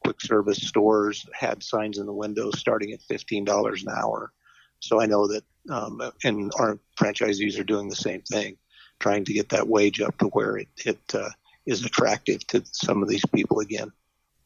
quick 0.05 0.21
service 0.21 0.59
stores 0.59 1.27
had 1.33 1.63
signs 1.63 1.99
in 1.99 2.07
the 2.07 2.13
windows 2.13 2.59
starting 2.59 2.93
at 2.93 3.01
$15 3.01 3.83
an 3.83 3.89
hour. 3.89 4.33
So 4.81 5.01
I 5.01 5.07
know 5.07 5.27
that, 5.27 5.45
um, 5.71 6.01
and 6.25 6.53
our 6.59 6.79
franchisees 6.99 7.59
are 7.59 7.65
doing 7.65 7.89
the 7.89 7.97
same 7.97 8.23
thing, 8.23 8.57
trying 9.01 9.25
to 9.25 9.33
get 9.33 9.49
that 9.51 9.69
wage 9.69 10.01
up 10.01 10.17
to 10.19 10.27
where 10.29 10.57
it, 10.57 10.69
it 10.85 11.01
uh, 11.15 11.31
is 11.67 11.85
attractive 11.85 12.47
to 12.49 12.63
some 12.73 13.03
of 13.03 13.09
these 13.09 13.25
people 13.35 13.61
again. 13.61 13.93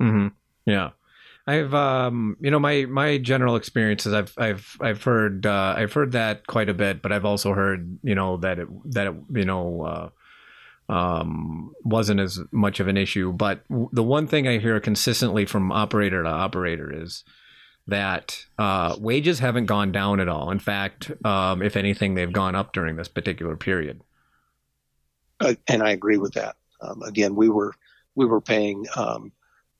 Mm-hmm. 0.00 0.28
Yeah. 0.66 0.90
I've 1.46 1.74
um 1.74 2.36
you 2.40 2.50
know 2.50 2.60
my 2.60 2.84
my 2.86 3.18
general 3.18 3.56
experiences 3.56 4.12
I've 4.12 4.32
I've 4.38 4.76
I've 4.80 5.02
heard 5.02 5.44
uh, 5.44 5.74
I've 5.76 5.92
heard 5.92 6.12
that 6.12 6.46
quite 6.46 6.68
a 6.68 6.74
bit, 6.74 7.02
but 7.02 7.12
I've 7.12 7.24
also 7.24 7.52
heard 7.52 7.98
you 8.02 8.14
know 8.14 8.36
that 8.38 8.58
it 8.60 8.68
that 8.92 9.08
it 9.08 9.14
you 9.32 9.44
know 9.44 9.82
uh, 10.88 10.92
um 10.92 11.72
wasn't 11.84 12.20
as 12.20 12.40
much 12.52 12.78
of 12.78 12.86
an 12.86 12.96
issue. 12.96 13.32
But 13.32 13.64
the 13.68 14.04
one 14.04 14.26
thing 14.26 14.46
I 14.46 14.58
hear 14.58 14.78
consistently 14.78 15.44
from 15.44 15.72
operator 15.72 16.22
to 16.22 16.28
operator 16.28 16.92
is 16.94 17.24
that 17.88 18.44
uh, 18.58 18.94
wages 19.00 19.40
haven't 19.40 19.66
gone 19.66 19.90
down 19.90 20.20
at 20.20 20.28
all. 20.28 20.50
In 20.50 20.60
fact, 20.60 21.10
um, 21.24 21.62
if 21.62 21.76
anything, 21.76 22.14
they've 22.14 22.32
gone 22.32 22.54
up 22.54 22.72
during 22.72 22.94
this 22.94 23.08
particular 23.08 23.56
period. 23.56 24.00
Uh, 25.40 25.54
and 25.66 25.82
I 25.82 25.90
agree 25.90 26.18
with 26.18 26.34
that. 26.34 26.54
Um, 26.80 27.02
again, 27.02 27.34
we 27.34 27.48
were 27.48 27.74
we 28.14 28.26
were 28.26 28.40
paying 28.40 28.86
um, 28.96 29.32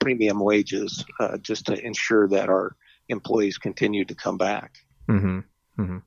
premium 0.03 0.41
wages 0.41 1.05
uh, 1.21 1.39
just 1.39 1.67
to 1.67 1.85
ensure 1.85 2.29
that 2.29 2.49
our 2.49 2.77
employees 3.09 3.59
continue 3.59 4.05
to 4.05 4.15
come 4.15 4.37
back. 4.37 4.75
Mm-hmm. 5.09 5.39
Mm-hmm. 5.81 5.99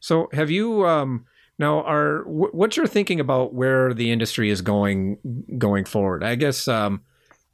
So, 0.00 0.28
have 0.32 0.50
you 0.50 0.86
um, 0.86 1.26
now? 1.58 1.82
Are 1.82 2.22
what's 2.26 2.76
your 2.76 2.86
thinking 2.86 3.20
about 3.20 3.54
where 3.54 3.94
the 3.94 4.10
industry 4.10 4.50
is 4.50 4.60
going 4.60 5.18
going 5.58 5.84
forward? 5.84 6.24
I 6.24 6.34
guess 6.34 6.66
um, 6.66 7.02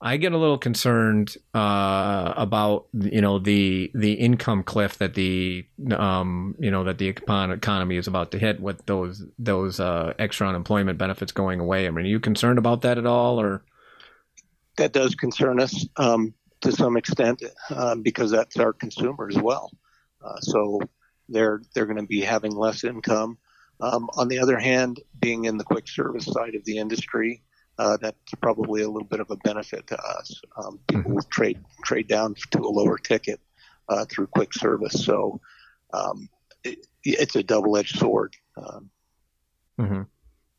I 0.00 0.16
get 0.16 0.32
a 0.32 0.38
little 0.38 0.58
concerned 0.58 1.36
uh, 1.54 2.32
about 2.36 2.86
you 2.94 3.20
know 3.20 3.38
the 3.38 3.90
the 3.94 4.12
income 4.12 4.62
cliff 4.62 4.98
that 4.98 5.14
the 5.14 5.66
um, 5.90 6.54
you 6.58 6.70
know 6.70 6.84
that 6.84 6.98
the 6.98 7.08
economy 7.08 7.96
is 7.96 8.06
about 8.06 8.30
to 8.32 8.38
hit 8.38 8.60
with 8.60 8.84
those 8.86 9.24
those 9.38 9.80
uh, 9.80 10.14
extra 10.18 10.48
unemployment 10.48 10.98
benefits 10.98 11.32
going 11.32 11.58
away. 11.58 11.86
I 11.86 11.90
mean, 11.90 12.06
are 12.06 12.08
you 12.08 12.20
concerned 12.20 12.58
about 12.58 12.82
that 12.82 12.96
at 12.96 13.06
all, 13.06 13.40
or 13.40 13.64
that 14.78 14.92
does 14.92 15.14
concern 15.14 15.60
us 15.60 15.86
um, 15.96 16.34
to 16.62 16.72
some 16.72 16.96
extent 16.96 17.42
um, 17.74 18.02
because 18.02 18.30
that's 18.30 18.56
our 18.56 18.72
consumer 18.72 19.28
as 19.28 19.38
well. 19.38 19.70
Uh, 20.24 20.40
so 20.40 20.80
they're 21.28 21.62
they're 21.74 21.86
going 21.86 21.98
to 21.98 22.06
be 22.06 22.20
having 22.20 22.52
less 22.52 22.84
income. 22.84 23.38
Um, 23.80 24.10
on 24.16 24.26
the 24.26 24.40
other 24.40 24.58
hand, 24.58 25.00
being 25.20 25.44
in 25.44 25.56
the 25.56 25.64
quick 25.64 25.86
service 25.86 26.24
side 26.24 26.56
of 26.56 26.64
the 26.64 26.78
industry, 26.78 27.42
uh, 27.78 27.96
that's 28.00 28.34
probably 28.40 28.82
a 28.82 28.88
little 28.88 29.06
bit 29.06 29.20
of 29.20 29.30
a 29.30 29.36
benefit 29.36 29.86
to 29.88 29.98
us. 29.98 30.40
Um, 30.56 30.80
people 30.88 31.12
mm-hmm. 31.12 31.30
trade 31.30 31.60
trade 31.84 32.08
down 32.08 32.34
to 32.50 32.58
a 32.58 32.68
lower 32.68 32.98
ticket 32.98 33.40
uh, 33.88 34.04
through 34.06 34.26
quick 34.28 34.52
service, 34.52 35.04
so 35.04 35.40
um, 35.92 36.28
it, 36.64 36.86
it's 37.04 37.36
a 37.36 37.42
double 37.42 37.76
edged 37.76 37.98
sword. 37.98 38.34
Um, 38.56 38.90
mm-hmm. 39.78 40.02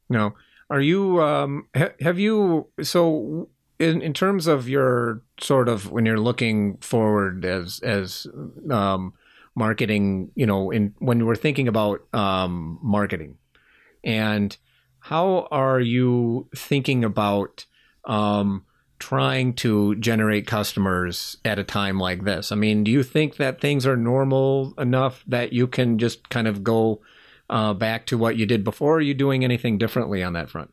No, 0.09 0.35
are 0.69 0.81
you? 0.81 1.21
Um, 1.21 1.67
ha- 1.75 1.93
have 1.99 2.19
you? 2.19 2.67
So, 2.81 3.49
in 3.79 4.01
in 4.01 4.13
terms 4.13 4.47
of 4.47 4.67
your 4.69 5.21
sort 5.39 5.69
of 5.69 5.91
when 5.91 6.05
you're 6.05 6.19
looking 6.19 6.77
forward 6.77 7.45
as 7.45 7.79
as 7.79 8.27
um, 8.69 9.13
marketing, 9.55 10.31
you 10.35 10.45
know, 10.45 10.71
in 10.71 10.93
when 10.99 11.25
we're 11.25 11.35
thinking 11.35 11.67
about 11.67 12.01
um, 12.13 12.79
marketing 12.81 13.37
and 14.03 14.57
how 14.99 15.47
are 15.51 15.79
you 15.79 16.47
thinking 16.55 17.03
about 17.03 17.65
um, 18.05 18.65
trying 18.99 19.53
to 19.53 19.95
generate 19.95 20.45
customers 20.45 21.37
at 21.45 21.59
a 21.59 21.63
time 21.63 21.99
like 21.99 22.23
this? 22.23 22.51
I 22.51 22.55
mean, 22.55 22.83
do 22.83 22.91
you 22.91 23.03
think 23.03 23.37
that 23.37 23.61
things 23.61 23.85
are 23.87 23.97
normal 23.97 24.73
enough 24.77 25.23
that 25.27 25.53
you 25.53 25.67
can 25.67 25.97
just 25.97 26.29
kind 26.29 26.47
of 26.47 26.63
go 26.63 27.01
uh, 27.49 27.73
back 27.73 28.05
to 28.07 28.17
what 28.17 28.35
you 28.35 28.45
did 28.45 28.63
before? 28.63 28.97
are 28.97 29.01
you 29.01 29.13
doing 29.13 29.43
anything 29.43 29.77
differently 29.77 30.21
on 30.21 30.33
that 30.33 30.49
front? 30.49 30.71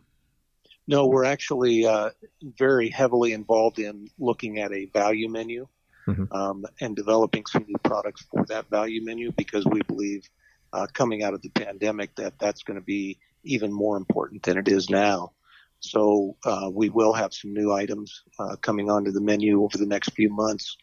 No, 0.89 1.07
we're 1.07 1.25
actually 1.25 1.87
uh, 1.87 2.11
very 2.43 2.89
heavily 2.89 3.33
involved 3.33 3.79
in 3.79 4.09
looking 4.19 4.61
at 4.61 4.73
a 4.73 4.87
value 4.87 5.29
menu 5.29 5.67
mm-hmm. 6.07 6.33
um, 6.33 6.65
and 6.81 6.95
developing 6.95 7.45
some 7.47 7.65
new 7.67 7.79
products 7.83 8.25
for 8.31 8.45
that 8.47 8.71
value 8.71 9.05
menu 9.05 9.33
because 9.33 9.65
we 9.67 9.83
believe 9.83 10.29
uh, 10.73 10.87
coming 10.93 11.23
out 11.23 11.35
of 11.35 11.43
the 11.43 11.49
pandemic 11.51 12.15
that 12.17 12.39
that's 12.39 12.63
going 12.63 12.79
to 12.79 12.85
be 12.85 13.19
even 13.43 13.73
more 13.73 13.97
important 13.97 14.43
than 14.43 14.59
it 14.59 14.69
is 14.69 14.91
now. 14.91 15.33
So 15.81 16.37
uh, 16.45 16.71
we 16.73 16.89
will 16.89 17.13
have 17.13 17.35
some 17.35 17.53
new 17.53 17.73
items 17.73 18.23
uh, 18.39 18.57
coming 18.57 18.91
onto 18.91 19.11
the 19.11 19.21
menu 19.21 19.63
over 19.63 19.77
the 19.77 19.87
next 19.87 20.11
few 20.15 20.31
months, 20.31 20.77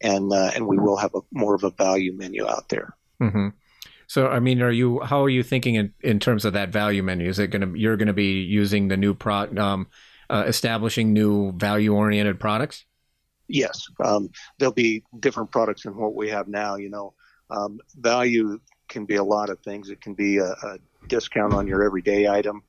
and 0.00 0.32
uh, 0.32 0.52
and 0.54 0.66
we 0.66 0.78
will 0.78 0.96
have 0.96 1.14
a 1.14 1.20
more 1.32 1.54
of 1.54 1.64
a 1.64 1.70
value 1.70 2.12
menu 2.16 2.46
out 2.46 2.68
there. 2.68 2.94
Mm-hmm. 3.20 3.48
So 4.06 4.28
I 4.28 4.40
mean, 4.40 4.62
are 4.62 4.70
you 4.70 5.00
how 5.00 5.22
are 5.24 5.28
you 5.28 5.42
thinking 5.42 5.74
in, 5.74 5.92
in 6.00 6.20
terms 6.20 6.44
of 6.44 6.52
that 6.52 6.70
value 6.70 7.02
menu? 7.02 7.28
Is 7.28 7.38
it 7.38 7.48
going 7.48 7.72
to 7.72 7.78
you're 7.78 7.96
going 7.96 8.06
to 8.06 8.12
be 8.12 8.40
using 8.40 8.88
the 8.88 8.96
new 8.96 9.14
pro 9.14 9.46
um, 9.56 9.88
uh, 10.30 10.44
establishing 10.46 11.12
new 11.12 11.52
value 11.52 11.94
oriented 11.94 12.38
products? 12.38 12.84
Yes, 13.48 13.86
um, 14.04 14.30
there'll 14.58 14.74
be 14.74 15.04
different 15.20 15.50
products 15.50 15.84
than 15.84 15.96
what 15.96 16.14
we 16.14 16.28
have 16.30 16.48
now. 16.48 16.76
You 16.76 16.90
know, 16.90 17.14
um, 17.50 17.80
value 17.96 18.60
can 18.88 19.04
be 19.04 19.16
a 19.16 19.24
lot 19.24 19.50
of 19.50 19.58
things. 19.60 19.90
It 19.90 20.00
can 20.00 20.14
be 20.14 20.38
a, 20.38 20.50
a 20.50 20.78
discount 21.08 21.52
on 21.52 21.66
your 21.66 21.82
everyday 21.82 22.28
item, 22.28 22.62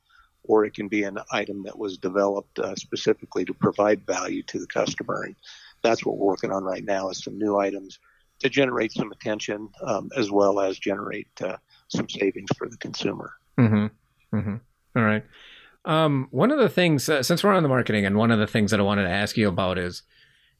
or 0.43 0.65
it 0.65 0.73
can 0.73 0.87
be 0.87 1.03
an 1.03 1.19
item 1.31 1.63
that 1.63 1.77
was 1.77 1.97
developed 1.97 2.59
uh, 2.59 2.75
specifically 2.75 3.45
to 3.45 3.53
provide 3.53 4.05
value 4.05 4.43
to 4.43 4.59
the 4.59 4.67
customer. 4.67 5.23
And 5.23 5.35
that's 5.83 6.05
what 6.05 6.17
we're 6.17 6.27
working 6.27 6.51
on 6.51 6.63
right 6.63 6.83
now 6.83 7.09
is 7.09 7.23
some 7.23 7.37
new 7.37 7.57
items 7.57 7.99
to 8.39 8.49
generate 8.49 8.91
some 8.91 9.11
attention 9.11 9.69
um, 9.83 10.09
as 10.15 10.31
well 10.31 10.59
as 10.59 10.77
generate 10.77 11.29
uh, 11.41 11.57
some 11.87 12.07
savings 12.09 12.49
for 12.57 12.67
the 12.69 12.77
consumer. 12.77 13.33
Mm-hmm. 13.57 14.37
Mm-hmm. 14.37 14.55
All 14.95 15.03
right. 15.03 15.23
Um, 15.85 16.27
one 16.31 16.51
of 16.51 16.59
the 16.59 16.69
things, 16.69 17.07
uh, 17.07 17.23
since 17.23 17.43
we're 17.43 17.53
on 17.53 17.63
the 17.63 17.69
marketing, 17.69 18.05
and 18.05 18.17
one 18.17 18.31
of 18.31 18.39
the 18.39 18.47
things 18.47 18.71
that 18.71 18.79
I 18.79 18.83
wanted 18.83 19.03
to 19.03 19.09
ask 19.09 19.37
you 19.37 19.47
about 19.47 19.77
is 19.77 20.03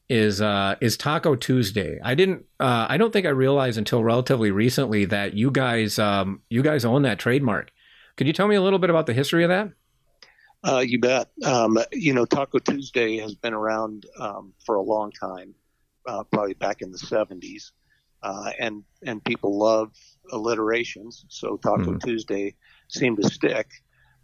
is 0.10 0.42
uh, 0.42 0.76
is 0.80 0.96
Taco 0.96 1.36
Tuesday. 1.36 2.00
I 2.04 2.16
didn't. 2.16 2.46
Uh, 2.60 2.86
I 2.90 2.98
don't 2.98 3.12
think 3.12 3.26
I 3.26 3.30
realized 3.30 3.78
until 3.78 4.04
relatively 4.04 4.52
recently 4.52 5.06
that 5.06 5.34
you 5.34 5.52
guys 5.52 6.00
um, 6.00 6.42
you 6.50 6.64
guys 6.64 6.86
own 6.86 7.02
that 7.02 7.20
trademark. 7.20 7.72
Could 8.16 8.28
you 8.28 8.34
tell 8.34 8.48
me 8.48 8.56
a 8.56 8.62
little 8.62 8.80
bit 8.80 8.90
about 8.90 9.06
the 9.06 9.14
history 9.14 9.44
of 9.44 9.50
that? 9.50 9.70
Uh, 10.64 10.80
you 10.80 11.00
bet. 11.00 11.30
Um, 11.44 11.78
you 11.92 12.14
know, 12.14 12.26
Taco 12.26 12.60
Tuesday 12.60 13.18
has 13.18 13.36
been 13.36 13.54
around 13.54 14.06
um, 14.20 14.54
for 14.66 14.76
a 14.76 14.82
long 14.82 15.12
time, 15.12 15.54
uh, 16.08 16.24
probably 16.24 16.54
back 16.54 16.82
in 16.82 16.92
the 16.92 16.98
'70s, 16.98 17.72
uh, 18.24 18.52
and 18.60 18.84
and 19.06 19.24
people 19.24 19.58
love 19.60 19.92
alliterations. 20.32 21.26
So 21.30 21.58
Taco 21.58 21.94
mm. 21.94 22.04
Tuesday 22.04 22.56
seemed 22.88 23.22
to 23.22 23.30
stick. 23.30 23.70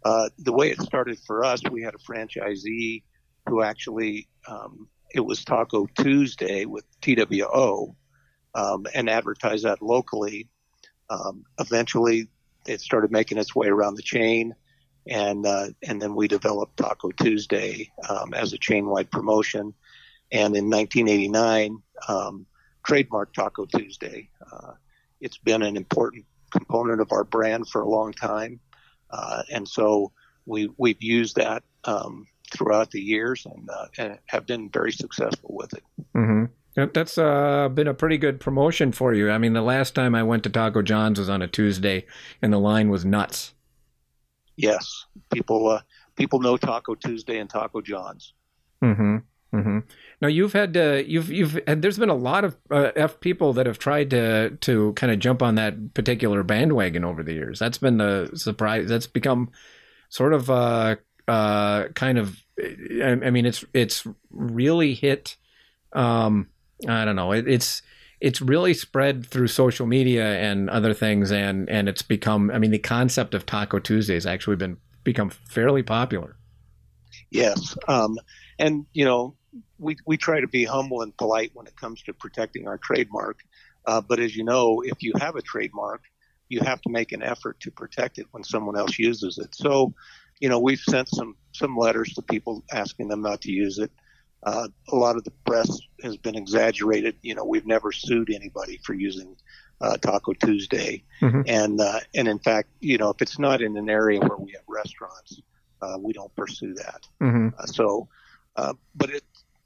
Uh, 0.04 0.28
the 0.38 0.52
way 0.52 0.70
it 0.70 0.80
started 0.80 1.18
for 1.26 1.44
us, 1.44 1.62
we 1.70 1.82
had 1.82 1.94
a 1.94 1.98
franchisee 1.98 3.02
who 3.48 3.62
actually 3.62 4.28
um, 4.48 4.88
it 5.14 5.20
was 5.20 5.44
Taco 5.44 5.86
Tuesday 5.96 6.66
with 6.66 6.84
TWO 7.00 7.94
um, 8.54 8.86
and 8.94 9.08
advertised 9.08 9.64
that 9.64 9.80
locally. 9.80 10.48
Um, 11.08 11.44
eventually, 11.58 12.28
it 12.66 12.80
started 12.80 13.12
making 13.12 13.38
its 13.38 13.54
way 13.54 13.68
around 13.68 13.94
the 13.94 14.02
chain, 14.02 14.54
and 15.06 15.46
uh, 15.46 15.68
and 15.86 16.00
then 16.00 16.14
we 16.14 16.28
developed 16.28 16.76
Taco 16.76 17.10
Tuesday 17.12 17.92
um, 18.08 18.34
as 18.34 18.52
a 18.52 18.58
chain-wide 18.58 19.10
promotion. 19.10 19.74
And 20.32 20.56
in 20.56 20.70
1989, 20.70 21.78
um, 22.08 22.46
trademarked 22.86 23.32
Taco 23.34 23.66
Tuesday. 23.66 24.28
Uh, 24.52 24.72
it's 25.20 25.38
been 25.38 25.62
an 25.62 25.76
important 25.76 26.24
component 26.50 27.00
of 27.00 27.12
our 27.12 27.24
brand 27.24 27.68
for 27.68 27.80
a 27.80 27.88
long 27.88 28.12
time, 28.12 28.60
uh, 29.10 29.42
and 29.50 29.66
so 29.66 30.12
we 30.46 30.70
we've 30.76 31.02
used 31.02 31.36
that 31.36 31.62
um, 31.84 32.26
throughout 32.52 32.90
the 32.90 33.00
years 33.00 33.46
and, 33.46 33.68
uh, 33.70 33.86
and 33.98 34.18
have 34.26 34.46
been 34.46 34.68
very 34.70 34.92
successful 34.92 35.50
with 35.54 35.72
it. 35.72 35.82
Mm-hmm. 36.14 36.84
That's 36.92 37.18
uh, 37.18 37.68
been 37.68 37.86
a 37.86 37.94
pretty 37.94 38.18
good 38.18 38.40
promotion 38.40 38.92
for 38.92 39.14
you. 39.14 39.30
I 39.30 39.38
mean, 39.38 39.52
the 39.52 39.62
last 39.62 39.94
time 39.94 40.14
I 40.14 40.24
went 40.24 40.42
to 40.42 40.50
Taco 40.50 40.82
John's 40.82 41.18
was 41.18 41.28
on 41.28 41.40
a 41.40 41.46
Tuesday, 41.46 42.04
and 42.42 42.52
the 42.52 42.58
line 42.58 42.88
was 42.88 43.04
nuts. 43.04 43.54
Yes, 44.56 45.06
people 45.32 45.68
uh, 45.68 45.80
people 46.16 46.40
know 46.40 46.56
Taco 46.56 46.94
Tuesday 46.94 47.38
and 47.38 47.48
Taco 47.48 47.80
John's. 47.80 48.34
Mm-hmm. 48.82 49.18
Mm-hmm. 49.54 49.78
Now 50.20 50.28
you've 50.28 50.52
had 50.52 50.76
uh, 50.76 51.02
you've 51.06 51.30
you've 51.30 51.60
and 51.66 51.80
there's 51.80 51.98
been 51.98 52.08
a 52.08 52.14
lot 52.14 52.44
of 52.44 52.56
uh, 52.70 52.90
f 52.96 53.20
people 53.20 53.52
that 53.52 53.66
have 53.66 53.78
tried 53.78 54.10
to 54.10 54.50
to 54.50 54.92
kind 54.94 55.12
of 55.12 55.20
jump 55.20 55.42
on 55.42 55.54
that 55.54 55.94
particular 55.94 56.42
bandwagon 56.42 57.04
over 57.04 57.22
the 57.22 57.34
years. 57.34 57.60
That's 57.60 57.78
been 57.78 57.98
the 57.98 58.30
surprise. 58.34 58.88
That's 58.88 59.06
become 59.06 59.50
sort 60.08 60.32
of 60.32 60.50
uh, 60.50 60.96
uh, 61.28 61.88
kind 61.94 62.18
of 62.18 62.42
I, 62.60 63.18
I, 63.24 63.30
mean 63.30 63.46
it's 63.46 63.64
it's 63.72 64.06
really 64.30 64.94
hit 64.94 65.36
um, 65.92 66.48
I 66.88 67.04
don't 67.04 67.16
know 67.16 67.32
it, 67.32 67.46
it's 67.46 67.82
it's 68.20 68.40
really 68.40 68.74
spread 68.74 69.26
through 69.26 69.48
social 69.48 69.86
media 69.86 70.24
and 70.38 70.68
other 70.68 70.94
things 70.94 71.30
and 71.30 71.68
and 71.68 71.88
it's 71.88 72.02
become 72.02 72.50
I 72.50 72.58
mean 72.58 72.72
the 72.72 72.78
concept 72.78 73.34
of 73.34 73.46
Taco 73.46 73.78
Tuesday 73.78 74.14
has 74.14 74.26
actually 74.26 74.56
been 74.56 74.78
become 75.04 75.30
fairly 75.30 75.82
popular. 75.82 76.36
Yes. 77.30 77.76
Um, 77.88 78.16
and 78.58 78.86
you 78.92 79.04
know 79.04 79.36
we 79.78 79.96
we 80.06 80.16
try 80.16 80.40
to 80.40 80.48
be 80.48 80.64
humble 80.64 81.02
and 81.02 81.16
polite 81.16 81.50
when 81.54 81.66
it 81.66 81.76
comes 81.76 82.02
to 82.02 82.12
protecting 82.12 82.68
our 82.68 82.78
trademark. 82.78 83.38
Uh, 83.86 84.00
but 84.00 84.18
as 84.18 84.34
you 84.34 84.44
know, 84.44 84.82
if 84.84 85.02
you 85.02 85.12
have 85.20 85.36
a 85.36 85.42
trademark, 85.42 86.02
you 86.48 86.60
have 86.60 86.80
to 86.82 86.90
make 86.90 87.12
an 87.12 87.22
effort 87.22 87.60
to 87.60 87.70
protect 87.70 88.18
it 88.18 88.26
when 88.30 88.42
someone 88.42 88.78
else 88.78 88.98
uses 88.98 89.38
it. 89.38 89.54
So 89.54 89.94
you 90.40 90.48
know, 90.48 90.58
we've 90.58 90.80
sent 90.80 91.08
some 91.08 91.36
some 91.52 91.76
letters 91.76 92.12
to 92.14 92.22
people 92.22 92.64
asking 92.72 93.08
them 93.08 93.22
not 93.22 93.40
to 93.42 93.52
use 93.52 93.78
it. 93.78 93.90
Uh, 94.42 94.68
a 94.90 94.96
lot 94.96 95.16
of 95.16 95.24
the 95.24 95.30
press 95.46 95.78
has 96.02 96.16
been 96.18 96.34
exaggerated. 96.34 97.16
You 97.22 97.34
know, 97.34 97.44
we've 97.44 97.66
never 97.66 97.92
sued 97.92 98.30
anybody 98.30 98.78
for 98.84 98.92
using 98.92 99.36
uh, 99.80 99.96
Taco 99.96 100.34
Tuesday, 100.34 101.02
mm-hmm. 101.22 101.42
and 101.46 101.80
uh, 101.80 102.00
and 102.14 102.28
in 102.28 102.38
fact, 102.38 102.68
you 102.80 102.98
know, 102.98 103.10
if 103.10 103.22
it's 103.22 103.38
not 103.38 103.62
in 103.62 103.76
an 103.76 103.88
area 103.88 104.20
where 104.20 104.36
we 104.36 104.52
have 104.52 104.64
restaurants, 104.68 105.40
uh, 105.80 105.96
we 105.98 106.12
don't 106.12 106.34
pursue 106.36 106.74
that. 106.74 107.06
Mm-hmm. 107.22 107.48
Uh, 107.58 107.66
so, 107.66 108.08
uh, 108.56 108.74
but 108.94 109.10
it, 109.10 109.22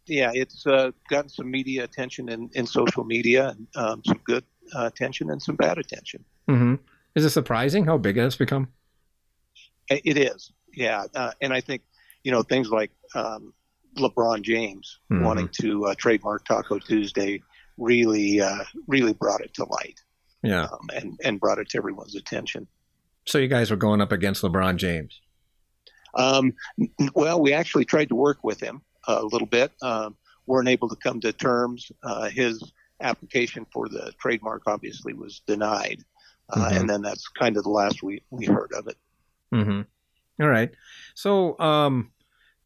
yeah, 0.08 0.30
it's 0.34 0.64
gotten 0.64 1.28
some 1.28 1.50
media 1.50 1.84
attention 1.84 2.28
in, 2.28 2.50
in 2.54 2.66
social 2.66 3.04
media, 3.04 3.50
and 3.50 3.66
um, 3.76 4.02
some 4.04 4.20
good 4.24 4.44
attention 4.74 5.30
and 5.30 5.42
some 5.42 5.56
bad 5.56 5.78
attention. 5.78 6.24
Mm-hmm. 6.48 6.74
Is 7.14 7.24
it 7.24 7.30
surprising 7.30 7.84
how 7.84 7.98
big 7.98 8.16
it 8.16 8.22
has 8.22 8.36
become? 8.36 8.68
It 9.90 10.18
is 10.18 10.52
yeah, 10.78 11.04
uh, 11.14 11.32
and 11.40 11.52
I 11.52 11.60
think 11.60 11.82
you 12.22 12.30
know 12.30 12.42
things 12.42 12.70
like 12.70 12.90
um, 13.14 13.52
LeBron 13.96 14.42
James 14.42 15.00
mm-hmm. 15.10 15.24
wanting 15.24 15.48
to 15.60 15.86
uh, 15.86 15.94
trademark 15.98 16.44
Taco 16.44 16.78
Tuesday 16.78 17.42
really 17.76 18.40
uh, 18.40 18.64
really 18.86 19.12
brought 19.12 19.40
it 19.40 19.54
to 19.54 19.64
light. 19.64 20.00
Yeah, 20.42 20.64
um, 20.64 20.88
and 20.94 21.18
and 21.24 21.40
brought 21.40 21.58
it 21.58 21.68
to 21.70 21.78
everyone's 21.78 22.14
attention. 22.14 22.66
So 23.26 23.38
you 23.38 23.48
guys 23.48 23.70
were 23.70 23.76
going 23.76 24.00
up 24.00 24.12
against 24.12 24.42
LeBron 24.42 24.76
James. 24.76 25.20
Um, 26.14 26.54
well, 27.14 27.40
we 27.40 27.52
actually 27.52 27.84
tried 27.84 28.08
to 28.08 28.14
work 28.14 28.42
with 28.42 28.60
him. 28.60 28.82
A 29.08 29.24
little 29.24 29.46
bit. 29.46 29.72
Um, 29.82 30.16
weren't 30.46 30.68
able 30.68 30.88
to 30.88 30.96
come 30.96 31.20
to 31.20 31.32
terms. 31.32 31.90
Uh, 32.02 32.28
his 32.28 32.72
application 33.00 33.66
for 33.72 33.88
the 33.88 34.12
trademark 34.18 34.62
obviously 34.66 35.12
was 35.12 35.42
denied, 35.46 36.02
uh, 36.50 36.56
mm-hmm. 36.56 36.76
and 36.76 36.90
then 36.90 37.02
that's 37.02 37.28
kind 37.28 37.56
of 37.56 37.64
the 37.64 37.70
last 37.70 38.02
we 38.02 38.22
we 38.30 38.46
heard 38.46 38.72
of 38.72 38.86
it. 38.88 38.96
Mm-hmm. 39.52 39.82
All 40.40 40.48
right. 40.48 40.70
So, 41.14 41.58
um, 41.58 42.12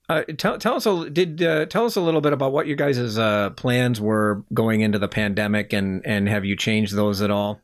uh, 0.09 0.25
tell, 0.37 0.59
tell 0.59 0.75
us 0.75 0.87
a 0.87 1.09
did 1.09 1.43
uh, 1.43 1.67
tell 1.67 1.87
us 1.87 1.97
a 1.97 2.01
little 2.01 2.21
bit 2.21 2.33
about 2.33 2.53
what 2.53 2.67
your 2.67 2.77
guys' 2.77 3.19
uh, 3.19 3.51
plans 3.51 4.01
were 4.01 4.45
going 4.53 4.81
into 4.81 4.99
the 4.99 5.09
pandemic, 5.09 5.73
and 5.73 6.05
and 6.05 6.29
have 6.29 6.45
you 6.45 6.57
changed 6.57 6.95
those 6.95 7.23
at 7.23 7.31
all? 7.31 7.61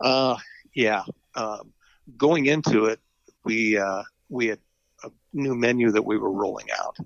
Uh, 0.00 0.36
yeah. 0.74 1.04
Um, 1.34 1.72
going 2.16 2.46
into 2.46 2.86
it, 2.86 3.00
we 3.44 3.78
uh, 3.78 4.02
we 4.28 4.48
had 4.48 4.58
a 5.04 5.10
new 5.32 5.54
menu 5.54 5.90
that 5.92 6.04
we 6.04 6.18
were 6.18 6.30
rolling 6.30 6.66
out, 6.78 6.96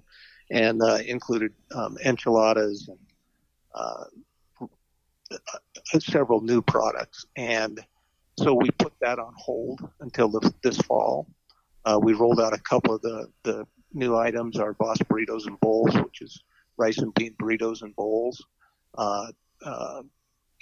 and 0.50 0.83
uh, 0.83 0.99
included 1.07 1.52
um, 1.75 1.97
enchiladas 2.04 2.88
and 2.88 2.99
uh, 3.75 4.04
several 6.00 6.40
new 6.40 6.61
products, 6.61 7.25
and 7.37 7.80
so 8.38 8.54
we 8.54 8.71
put 8.71 8.92
that 9.00 9.19
on 9.19 9.35
hold 9.37 9.87
until 10.00 10.28
the, 10.28 10.52
this 10.62 10.78
fall. 10.78 11.26
Uh, 11.85 11.99
we 12.02 12.14
rolled 12.14 12.40
out 12.40 12.54
a 12.54 12.59
couple 12.59 12.95
of 12.95 13.02
the, 13.02 13.28
the 13.42 13.66
new 13.92 14.16
items, 14.16 14.59
our 14.59 14.73
Boss 14.75 14.99
burritos 14.99 15.47
and 15.47 15.61
bowls, 15.61 15.95
which 15.95 16.23
is 16.23 16.42
rice 16.78 16.99
and 16.99 17.12
bean 17.14 17.35
burritos 17.40 17.83
and 17.83 17.95
bowls, 17.97 18.42
uh, 18.97 19.26
uh, 19.64 20.02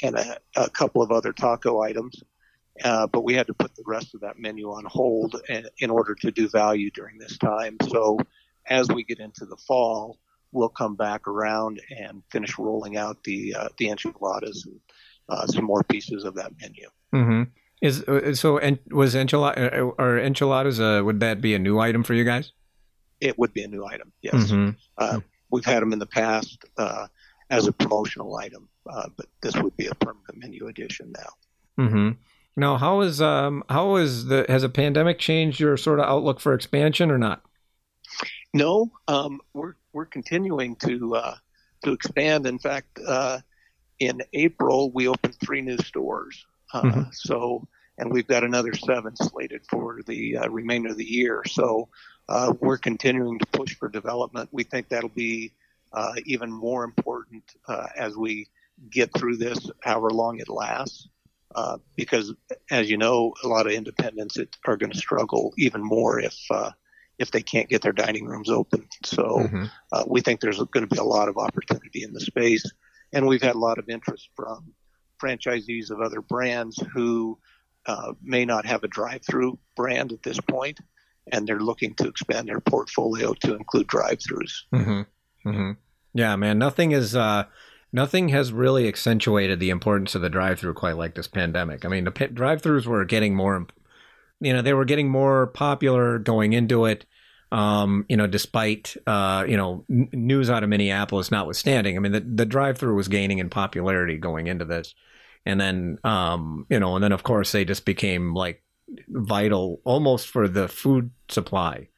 and 0.02 0.16
a, 0.16 0.38
a, 0.56 0.70
couple 0.70 1.02
of 1.02 1.12
other 1.12 1.32
taco 1.32 1.80
items. 1.80 2.22
Uh, 2.82 3.06
but 3.06 3.22
we 3.22 3.34
had 3.34 3.46
to 3.46 3.54
put 3.54 3.74
the 3.74 3.84
rest 3.86 4.14
of 4.14 4.20
that 4.20 4.38
menu 4.38 4.68
on 4.70 4.84
hold 4.86 5.40
in, 5.48 5.68
in 5.78 5.90
order 5.90 6.14
to 6.14 6.30
do 6.30 6.48
value 6.48 6.90
during 6.90 7.18
this 7.18 7.38
time. 7.38 7.76
So 7.88 8.18
as 8.68 8.88
we 8.88 9.04
get 9.04 9.18
into 9.18 9.44
the 9.46 9.56
fall, 9.56 10.18
we'll 10.52 10.68
come 10.68 10.96
back 10.96 11.26
around 11.26 11.80
and 11.90 12.22
finish 12.30 12.58
rolling 12.58 12.96
out 12.96 13.22
the 13.24 13.54
uh, 13.54 13.68
the 13.78 13.88
enchiladas 13.88 14.66
and 14.66 14.80
uh, 15.28 15.46
some 15.46 15.64
more 15.64 15.82
pieces 15.82 16.24
of 16.24 16.34
that 16.34 16.52
menu. 16.60 16.88
Mm-hmm. 17.14 17.42
Is 17.80 18.02
uh, 18.04 18.34
so? 18.34 18.58
And 18.58 18.78
was 18.90 19.14
enchilada 19.14 19.72
uh, 19.72 19.90
or 19.98 20.18
enchiladas? 20.18 20.80
Uh, 20.80 21.02
would 21.04 21.20
that 21.20 21.40
be 21.40 21.54
a 21.54 21.58
new 21.58 21.78
item 21.78 22.02
for 22.02 22.14
you 22.14 22.24
guys? 22.24 22.52
It 23.20 23.38
would 23.38 23.52
be 23.52 23.62
a 23.62 23.68
new 23.68 23.84
item. 23.84 24.12
Yes, 24.22 24.34
mm-hmm. 24.34 24.70
uh, 24.96 25.20
we've 25.50 25.64
had 25.64 25.82
them 25.82 25.92
in 25.92 25.98
the 25.98 26.06
past 26.06 26.64
uh, 26.76 27.06
as 27.50 27.66
a 27.66 27.72
promotional 27.72 28.36
item, 28.36 28.68
uh, 28.88 29.08
but 29.16 29.26
this 29.42 29.56
would 29.56 29.76
be 29.76 29.86
a 29.86 29.94
permanent 29.96 30.38
menu 30.38 30.66
addition 30.68 31.12
now. 31.12 31.84
Mm-hmm. 31.84 32.10
Now, 32.56 32.76
how 32.76 33.00
is 33.02 33.20
um 33.20 33.62
how 33.68 33.96
is 33.96 34.26
the 34.26 34.44
has 34.48 34.64
a 34.64 34.68
pandemic 34.68 35.18
changed 35.18 35.60
your 35.60 35.76
sort 35.76 36.00
of 36.00 36.06
outlook 36.06 36.40
for 36.40 36.54
expansion 36.54 37.10
or 37.10 37.18
not? 37.18 37.42
No, 38.54 38.90
um, 39.06 39.40
we're 39.52 39.74
we're 39.92 40.06
continuing 40.06 40.76
to 40.76 41.20
to 41.84 41.92
expand. 41.92 42.46
In 42.46 42.58
fact, 42.58 42.98
in 43.98 44.22
April 44.32 44.90
we 44.90 45.08
opened 45.08 45.34
three 45.34 45.60
new 45.60 45.78
stores. 45.78 46.46
Uh, 46.72 46.82
mm-hmm. 46.82 47.02
So, 47.12 47.66
and 47.96 48.12
we've 48.12 48.26
got 48.26 48.44
another 48.44 48.74
seven 48.74 49.16
slated 49.16 49.62
for 49.68 50.00
the 50.06 50.38
uh, 50.38 50.48
remainder 50.48 50.90
of 50.90 50.96
the 50.96 51.10
year. 51.10 51.42
So, 51.46 51.88
uh, 52.28 52.52
we're 52.60 52.78
continuing 52.78 53.38
to 53.38 53.46
push 53.46 53.74
for 53.74 53.88
development. 53.88 54.50
We 54.52 54.64
think 54.64 54.88
that'll 54.88 55.08
be 55.08 55.52
uh, 55.92 56.12
even 56.26 56.52
more 56.52 56.84
important 56.84 57.44
uh, 57.66 57.86
as 57.96 58.16
we 58.16 58.48
get 58.90 59.12
through 59.14 59.38
this, 59.38 59.70
however 59.82 60.10
long 60.10 60.38
it 60.38 60.48
lasts. 60.48 61.08
Uh, 61.54 61.78
because, 61.96 62.34
as 62.70 62.90
you 62.90 62.98
know, 62.98 63.32
a 63.42 63.48
lot 63.48 63.66
of 63.66 63.72
independents 63.72 64.36
are 64.66 64.76
going 64.76 64.92
to 64.92 64.98
struggle 64.98 65.54
even 65.56 65.82
more 65.82 66.20
if 66.20 66.36
if 67.18 67.30
they 67.30 67.42
can't 67.42 67.68
get 67.68 67.82
their 67.82 67.92
dining 67.92 68.26
rooms 68.26 68.50
open. 68.50 68.88
So, 69.04 69.22
mm-hmm. 69.22 69.64
we 70.06 70.20
think 70.20 70.40
there's 70.40 70.58
going 70.58 70.86
to 70.86 70.94
be 70.94 70.98
a 70.98 71.04
lot 71.04 71.28
of 71.28 71.36
opportunity 71.36 72.02
in 72.02 72.12
the 72.12 72.20
space, 72.20 72.64
and 73.12 73.26
we've 73.26 73.42
had 73.42 73.56
a 73.56 73.58
lot 73.58 73.78
of 73.78 73.88
interest 73.88 74.28
from 74.36 74.72
franchisees 75.20 75.90
of 75.90 76.00
other 76.00 76.20
brands 76.20 76.82
who 76.94 77.38
uh, 77.86 78.12
may 78.22 78.44
not 78.44 78.66
have 78.66 78.84
a 78.84 78.88
drive-through 78.88 79.58
brand 79.74 80.12
at 80.12 80.22
this 80.22 80.40
point, 80.40 80.78
and 81.32 81.46
they're 81.46 81.58
looking 81.58 81.94
to 81.94 82.06
expand 82.06 82.48
their 82.48 82.60
portfolio 82.60 83.34
to 83.34 83.54
include 83.54 83.86
drive-throughs. 83.86 84.52
Mm-hmm. 84.72 85.48
Mm-hmm. 85.48 85.70
Yeah, 86.14 86.36
man, 86.36 86.58
nothing 86.58 86.92
is. 86.92 87.16
Uh, 87.16 87.44
nothing 87.92 88.28
has 88.28 88.52
really 88.52 88.86
accentuated 88.86 89.60
the 89.60 89.70
importance 89.70 90.14
of 90.14 90.22
the 90.22 90.28
drive-through 90.30 90.74
quite 90.74 90.96
like 90.96 91.14
this 91.14 91.28
pandemic. 91.28 91.84
I 91.84 91.88
mean, 91.88 92.04
the 92.04 92.10
p- 92.10 92.26
drive-throughs 92.26 92.86
were 92.86 93.04
getting 93.04 93.34
more, 93.34 93.66
you 94.40 94.52
know, 94.52 94.62
they 94.62 94.74
were 94.74 94.84
getting 94.84 95.08
more 95.08 95.48
popular 95.48 96.18
going 96.18 96.52
into 96.52 96.84
it. 96.84 97.06
Um, 97.50 98.04
you 98.10 98.16
know, 98.16 98.26
despite 98.26 98.94
uh, 99.06 99.44
you 99.48 99.56
know 99.56 99.84
n- 99.90 100.10
news 100.12 100.50
out 100.50 100.62
of 100.62 100.68
Minneapolis 100.68 101.30
notwithstanding, 101.30 101.96
I 101.96 102.00
mean 102.00 102.12
the 102.12 102.20
the 102.20 102.44
drive-through 102.44 102.94
was 102.94 103.08
gaining 103.08 103.38
in 103.38 103.48
popularity 103.48 104.18
going 104.18 104.48
into 104.48 104.66
this 104.66 104.94
and 105.48 105.58
then 105.58 105.98
um, 106.04 106.66
you 106.68 106.78
know, 106.78 106.94
and 106.94 107.02
then 107.02 107.12
of 107.12 107.22
course 107.22 107.52
they 107.52 107.64
just 107.64 107.86
became 107.86 108.34
like 108.34 108.62
vital 109.08 109.80
almost 109.84 110.28
for 110.28 110.46
the 110.46 110.68
food 110.68 111.10
supply, 111.30 111.88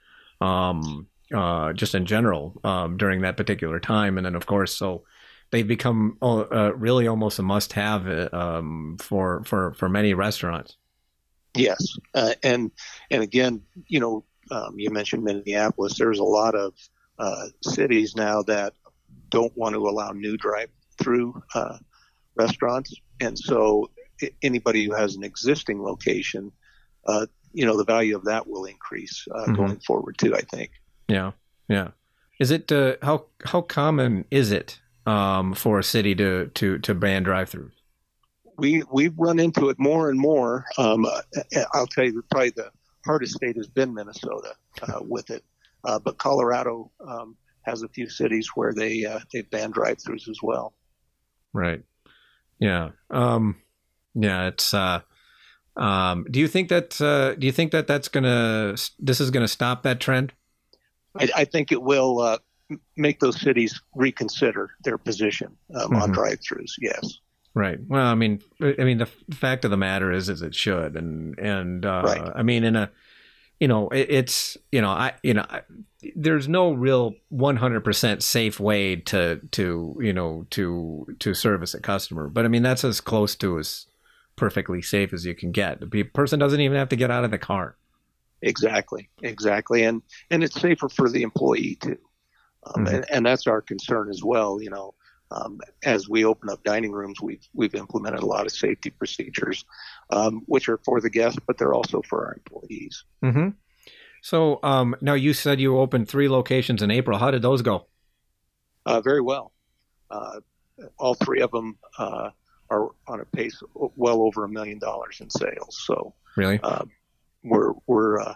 um, 0.40 1.09
uh, 1.35 1.72
just 1.72 1.96
in 1.96 2.07
general 2.07 2.61
um, 2.62 2.96
during 2.96 3.22
that 3.22 3.37
particular 3.37 3.81
time, 3.81 4.16
and 4.16 4.24
then 4.24 4.37
of 4.37 4.46
course 4.46 4.74
so 4.76 5.05
they've 5.50 5.66
become 5.66 6.16
uh, 6.22 6.40
uh 6.42 6.72
really 6.76 7.09
almost 7.09 7.40
a 7.40 7.42
must-have 7.42 8.07
uh, 8.07 8.29
um, 8.33 8.96
for 9.00 9.42
for 9.44 9.74
for 9.74 9.88
many 9.88 10.14
restaurants. 10.14 10.76
Yes, 11.54 11.96
uh, 12.14 12.34
and 12.42 12.70
and 13.10 13.22
again, 13.22 13.62
you 13.88 14.00
know, 14.00 14.24
um, 14.50 14.78
you 14.78 14.90
mentioned 14.90 15.24
Minneapolis. 15.24 15.98
There's 15.98 16.18
a 16.18 16.24
lot 16.24 16.54
of 16.54 16.74
uh, 17.18 17.46
cities 17.62 18.14
now 18.14 18.42
that 18.42 18.74
don't 19.30 19.56
want 19.56 19.74
to 19.74 19.88
allow 19.88 20.10
new 20.10 20.36
drive-through 20.36 21.42
uh, 21.54 21.78
restaurants 22.36 22.94
and 23.20 23.38
so 23.38 23.90
anybody 24.42 24.84
who 24.84 24.94
has 24.94 25.14
an 25.14 25.24
existing 25.24 25.82
location, 25.82 26.52
uh, 27.06 27.26
you 27.52 27.66
know, 27.66 27.76
the 27.76 27.84
value 27.84 28.16
of 28.16 28.24
that 28.24 28.46
will 28.46 28.64
increase 28.64 29.26
uh, 29.34 29.40
mm-hmm. 29.40 29.54
going 29.54 29.80
forward 29.80 30.16
too. 30.18 30.34
I 30.34 30.42
think. 30.42 30.70
Yeah, 31.08 31.32
yeah. 31.68 31.88
Is 32.38 32.50
it 32.50 32.70
uh, 32.72 32.96
how 33.02 33.26
how 33.44 33.62
common 33.62 34.24
is 34.30 34.52
it 34.52 34.80
um, 35.06 35.54
for 35.54 35.78
a 35.78 35.84
city 35.84 36.14
to 36.16 36.46
to 36.54 36.78
to 36.78 36.94
ban 36.94 37.22
drive-throughs? 37.22 37.72
We 38.61 38.83
we've 38.92 39.18
run 39.18 39.40
into 39.40 39.70
it 39.70 39.79
more 39.79 40.11
and 40.11 40.20
more. 40.20 40.66
Um, 40.79 41.07
uh, 41.07 41.23
I'll 41.73 41.87
tell 41.87 42.05
you, 42.05 42.23
probably 42.31 42.51
the 42.51 42.70
hardest 43.05 43.35
state 43.35 43.57
has 43.57 43.68
been 43.68 43.94
Minnesota 43.94 44.55
uh, 44.83 45.01
with 45.01 45.31
it, 45.31 45.42
uh, 45.85 45.99
but 45.99 46.18
Colorado 46.18 46.90
um, 47.07 47.37
has 47.62 47.83
a 47.83 47.88
few 47.88 48.09
cities 48.09 48.51
where 48.55 48.75
they 48.75 49.07
they 49.33 49.42
ban 49.42 49.70
drive-throughs 49.70 50.29
as 50.29 50.38
well. 50.42 50.75
Right. 51.53 51.83
Yeah. 52.59 52.90
Um, 53.11 53.57
yeah. 54.14 54.49
It's. 54.49 54.75
Uh, 54.75 55.01
um, 55.77 56.27
do 56.31 56.38
you 56.38 56.49
think 56.49 56.68
that? 56.68 57.01
Uh, 57.01 57.35
do 57.35 57.46
you 57.46 57.53
think 57.53 57.73
that 57.73 57.87
that's 57.87 58.09
gonna? 58.09 58.77
This 58.99 59.20
is 59.20 59.31
gonna 59.31 59.49
stop 59.49 59.83
that 59.85 60.01
trend? 60.01 60.33
I, 61.18 61.29
I 61.35 61.44
think 61.44 61.73
it 61.73 61.83
will 61.83 62.20
uh, 62.20 62.38
make 62.96 63.20
those 63.20 63.40
cities 63.40 63.81
reconsider 63.94 64.70
their 64.85 64.99
position 64.99 65.57
um, 65.75 65.90
mm-hmm. 65.90 66.03
on 66.03 66.12
drive-throughs. 66.12 66.73
Yes. 66.79 67.18
Right. 67.52 67.78
Well, 67.86 68.06
I 68.06 68.14
mean, 68.14 68.40
I 68.60 68.84
mean, 68.84 68.98
the 68.98 69.06
fact 69.06 69.64
of 69.64 69.72
the 69.72 69.76
matter 69.76 70.12
is, 70.12 70.28
is 70.28 70.40
it 70.40 70.54
should, 70.54 70.96
and 70.96 71.38
and 71.38 71.84
uh, 71.84 72.02
right. 72.04 72.32
I 72.34 72.42
mean, 72.42 72.62
in 72.62 72.76
a 72.76 72.90
you 73.60 73.68
know, 73.68 73.88
it, 73.88 74.06
it's 74.08 74.56
you 74.72 74.80
know, 74.80 74.88
I 74.88 75.12
you 75.22 75.34
know, 75.34 75.44
I, 75.48 75.62
there's 76.16 76.48
no 76.48 76.72
real 76.72 77.14
100% 77.32 78.22
safe 78.22 78.58
way 78.58 78.96
to 78.96 79.40
to 79.52 79.98
you 80.00 80.12
know 80.12 80.46
to 80.50 81.06
to 81.18 81.34
service 81.34 81.74
a 81.74 81.80
customer, 81.80 82.28
but 82.28 82.44
I 82.44 82.48
mean 82.48 82.62
that's 82.62 82.84
as 82.84 83.00
close 83.00 83.36
to 83.36 83.58
as 83.58 83.86
perfectly 84.36 84.80
safe 84.80 85.12
as 85.12 85.26
you 85.26 85.34
can 85.34 85.52
get. 85.52 85.90
The 85.90 86.02
person 86.04 86.38
doesn't 86.38 86.60
even 86.60 86.78
have 86.78 86.88
to 86.88 86.96
get 86.96 87.10
out 87.10 87.24
of 87.24 87.30
the 87.30 87.38
car. 87.38 87.76
Exactly, 88.42 89.10
exactly, 89.22 89.84
and 89.84 90.02
and 90.30 90.42
it's 90.42 90.58
safer 90.58 90.88
for 90.88 91.10
the 91.10 91.22
employee 91.22 91.76
too, 91.82 91.98
um, 92.64 92.86
mm-hmm. 92.86 92.94
and, 92.94 93.06
and 93.10 93.26
that's 93.26 93.46
our 93.46 93.60
concern 93.60 94.08
as 94.08 94.22
well. 94.24 94.62
You 94.62 94.70
know, 94.70 94.94
um, 95.30 95.60
as 95.84 96.08
we 96.08 96.24
open 96.24 96.48
up 96.50 96.62
dining 96.64 96.92
rooms, 96.92 97.20
we've 97.20 97.46
we've 97.54 97.74
implemented 97.74 98.22
a 98.22 98.26
lot 98.26 98.46
of 98.46 98.52
safety 98.52 98.90
procedures, 98.90 99.64
um, 100.10 100.42
which 100.46 100.68
are 100.68 100.78
for 100.78 101.00
the 101.00 101.10
guests, 101.10 101.38
but 101.46 101.58
they're 101.58 101.74
also 101.74 102.02
for 102.02 102.26
our 102.26 102.34
employees. 102.34 103.04
Mm-hmm. 103.24 103.48
So 104.22 104.60
um, 104.62 104.96
now 105.00 105.14
you 105.14 105.32
said 105.32 105.60
you 105.60 105.78
opened 105.78 106.08
three 106.08 106.28
locations 106.28 106.82
in 106.82 106.90
April. 106.90 107.18
How 107.18 107.30
did 107.30 107.42
those 107.42 107.62
go? 107.62 107.86
Uh, 108.84 109.00
very 109.00 109.20
well. 109.20 109.52
Uh, 110.10 110.40
all 110.98 111.14
three 111.14 111.40
of 111.40 111.50
them 111.52 111.78
uh, 111.98 112.30
are 112.68 112.88
on 113.06 113.20
a 113.20 113.24
pace 113.24 113.62
well 113.74 114.22
over 114.22 114.44
a 114.44 114.48
million 114.48 114.78
dollars 114.78 115.18
in 115.20 115.30
sales. 115.30 115.82
So 115.86 116.14
really, 116.36 116.58
uh, 116.62 116.84
we're 117.44 117.72
we're 117.86 118.20
uh, 118.20 118.34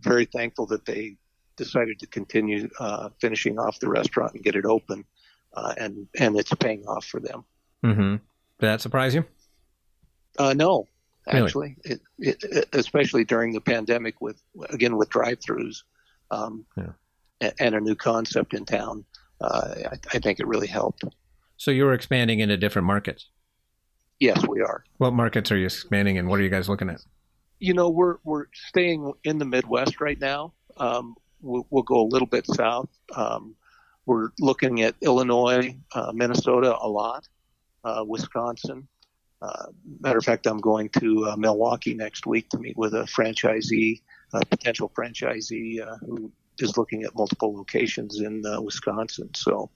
very 0.00 0.24
thankful 0.24 0.66
that 0.66 0.84
they 0.84 1.16
decided 1.56 2.00
to 2.00 2.06
continue 2.08 2.68
uh, 2.80 3.10
finishing 3.20 3.58
off 3.58 3.78
the 3.78 3.88
restaurant 3.88 4.34
and 4.34 4.42
get 4.42 4.56
it 4.56 4.64
open 4.64 5.04
uh, 5.54 5.74
and 5.78 6.06
and 6.18 6.36
it's 6.36 6.52
paying 6.54 6.84
off 6.86 7.04
for 7.04 7.20
them. 7.20 7.44
Mm-hmm. 7.84 8.10
Did 8.10 8.20
that 8.60 8.80
surprise 8.80 9.14
you? 9.14 9.24
Uh, 10.38 10.54
no, 10.54 10.88
actually, 11.28 11.76
really? 11.84 12.00
it, 12.18 12.44
it, 12.44 12.68
especially 12.72 13.24
during 13.24 13.52
the 13.52 13.60
pandemic 13.60 14.20
with 14.20 14.42
again 14.70 14.96
with 14.96 15.08
drive-throughs. 15.10 15.82
Um, 16.30 16.64
yeah. 16.76 17.50
and 17.60 17.74
a 17.74 17.80
new 17.80 17.94
concept 17.94 18.54
in 18.54 18.64
town, 18.64 19.04
uh, 19.40 19.74
I, 19.92 19.96
I, 20.14 20.18
think 20.18 20.40
it 20.40 20.48
really 20.48 20.66
helped. 20.66 21.04
So 21.56 21.70
you're 21.70 21.92
expanding 21.92 22.40
into 22.40 22.56
different 22.56 22.86
markets. 22.86 23.28
Yes, 24.18 24.44
we 24.48 24.60
are. 24.60 24.84
What 24.98 25.12
markets 25.12 25.52
are 25.52 25.56
you 25.56 25.66
expanding 25.66 26.16
in? 26.16 26.28
What 26.28 26.40
are 26.40 26.42
you 26.42 26.48
guys 26.48 26.68
looking 26.68 26.88
at? 26.88 27.00
You 27.58 27.74
know, 27.74 27.90
we're 27.90 28.16
we're 28.24 28.46
staying 28.68 29.12
in 29.24 29.38
the 29.38 29.44
Midwest 29.44 30.00
right 30.00 30.20
now. 30.20 30.54
Um, 30.76 31.14
we'll, 31.40 31.66
we'll, 31.70 31.82
go 31.82 32.00
a 32.00 32.08
little 32.08 32.26
bit 32.26 32.46
south. 32.46 32.88
Um, 33.14 33.54
we're 34.06 34.30
looking 34.38 34.82
at 34.82 34.94
Illinois, 35.00 35.76
uh, 35.94 36.12
Minnesota 36.14 36.76
a 36.80 36.88
lot, 36.88 37.26
uh, 37.84 38.04
Wisconsin. 38.06 38.88
Uh, 39.40 39.66
matter 40.00 40.18
of 40.18 40.24
fact, 40.24 40.46
I'm 40.46 40.58
going 40.58 40.88
to 41.00 41.26
uh, 41.26 41.36
Milwaukee 41.36 41.94
next 41.94 42.26
week 42.26 42.48
to 42.50 42.58
meet 42.58 42.76
with 42.76 42.94
a 42.94 43.02
franchisee, 43.04 44.00
a 44.32 44.44
potential 44.46 44.90
franchisee 44.96 45.86
uh, 45.86 45.96
who 45.98 46.32
is 46.58 46.78
looking 46.78 47.02
at 47.04 47.14
multiple 47.14 47.54
locations 47.54 48.20
in 48.20 48.42
Wisconsin. 48.62 49.30
So 49.34 49.70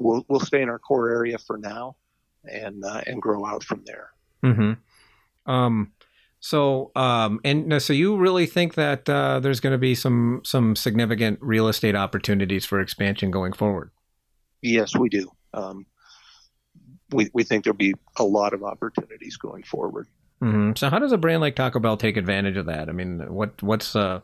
we'll 0.00 0.24
we'll 0.28 0.40
stay 0.40 0.62
in 0.62 0.68
our 0.68 0.78
core 0.78 1.10
area 1.10 1.38
for 1.38 1.58
now, 1.58 1.96
and 2.44 2.82
and 3.06 3.20
grow 3.22 3.46
out 3.46 3.62
from 3.62 3.82
there. 3.84 4.10
Mm-hmm. 4.42 5.50
Um, 5.50 5.92
so, 6.40 6.92
um, 6.94 7.40
and 7.44 7.82
so 7.82 7.92
you 7.92 8.16
really 8.16 8.46
think 8.46 8.74
that 8.74 9.08
uh, 9.08 9.40
there's 9.40 9.60
going 9.60 9.72
to 9.72 9.78
be 9.78 9.94
some 9.94 10.40
some 10.44 10.76
significant 10.76 11.38
real 11.42 11.68
estate 11.68 11.96
opportunities 11.96 12.64
for 12.64 12.80
expansion 12.80 13.30
going 13.30 13.52
forward? 13.52 13.90
Yes, 14.62 14.96
we 14.96 15.08
do. 15.08 15.30
Um, 15.52 15.86
we 17.10 17.28
we 17.32 17.42
think 17.42 17.64
there'll 17.64 17.76
be 17.76 17.94
a 18.16 18.24
lot 18.24 18.54
of 18.54 18.62
opportunities 18.62 19.36
going 19.36 19.64
forward. 19.64 20.06
Mm-hmm. 20.42 20.72
So, 20.76 20.90
how 20.90 20.98
does 21.00 21.12
a 21.12 21.18
brand 21.18 21.40
like 21.40 21.56
Taco 21.56 21.80
Bell 21.80 21.96
take 21.96 22.16
advantage 22.16 22.56
of 22.56 22.66
that? 22.66 22.88
I 22.88 22.92
mean, 22.92 23.32
what 23.32 23.60
what's 23.62 23.96
uh, 23.96 24.20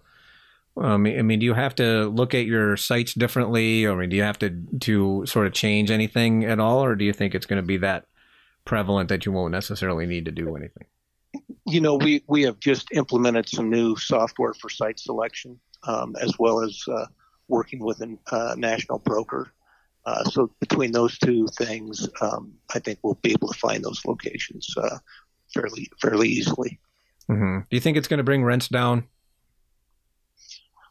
um, 0.76 1.06
I 1.06 1.22
mean, 1.22 1.38
do 1.38 1.46
you 1.46 1.54
have 1.54 1.74
to 1.76 2.06
look 2.08 2.34
at 2.34 2.46
your 2.46 2.76
sites 2.76 3.14
differently, 3.14 3.84
or 3.84 3.92
I 3.92 4.00
mean, 4.02 4.10
do 4.10 4.16
you 4.16 4.22
have 4.22 4.38
to 4.40 4.50
to 4.80 5.26
sort 5.26 5.46
of 5.46 5.52
change 5.52 5.90
anything 5.90 6.44
at 6.44 6.60
all, 6.60 6.84
or 6.84 6.94
do 6.94 7.04
you 7.04 7.12
think 7.12 7.34
it's 7.34 7.46
going 7.46 7.62
to 7.62 7.66
be 7.66 7.76
that 7.78 8.06
prevalent 8.64 9.08
that 9.08 9.26
you 9.26 9.32
won't 9.32 9.52
necessarily 9.52 10.06
need 10.06 10.24
to 10.24 10.30
do 10.30 10.56
anything? 10.56 10.86
You 11.66 11.80
know, 11.80 11.96
we, 11.96 12.22
we 12.26 12.42
have 12.42 12.60
just 12.60 12.88
implemented 12.92 13.48
some 13.48 13.70
new 13.70 13.96
software 13.96 14.54
for 14.54 14.68
site 14.68 14.98
selection, 14.98 15.58
um, 15.86 16.14
as 16.20 16.38
well 16.38 16.60
as 16.60 16.82
uh, 16.88 17.06
working 17.48 17.80
with 17.80 18.00
a 18.00 18.16
uh, 18.32 18.54
national 18.56 18.98
broker. 18.98 19.52
Uh, 20.06 20.24
so 20.24 20.50
between 20.60 20.92
those 20.92 21.18
two 21.18 21.46
things, 21.58 22.08
um, 22.20 22.52
I 22.74 22.78
think 22.78 22.98
we'll 23.02 23.18
be 23.22 23.32
able 23.32 23.48
to 23.48 23.58
find 23.58 23.82
those 23.82 24.04
locations 24.04 24.74
uh, 24.76 24.98
fairly 25.52 25.90
fairly 26.00 26.28
easily. 26.28 26.78
Mm-hmm. 27.30 27.60
Do 27.60 27.76
you 27.76 27.80
think 27.80 27.96
it's 27.96 28.08
going 28.08 28.18
to 28.18 28.24
bring 28.24 28.44
rents 28.44 28.68
down? 28.68 29.04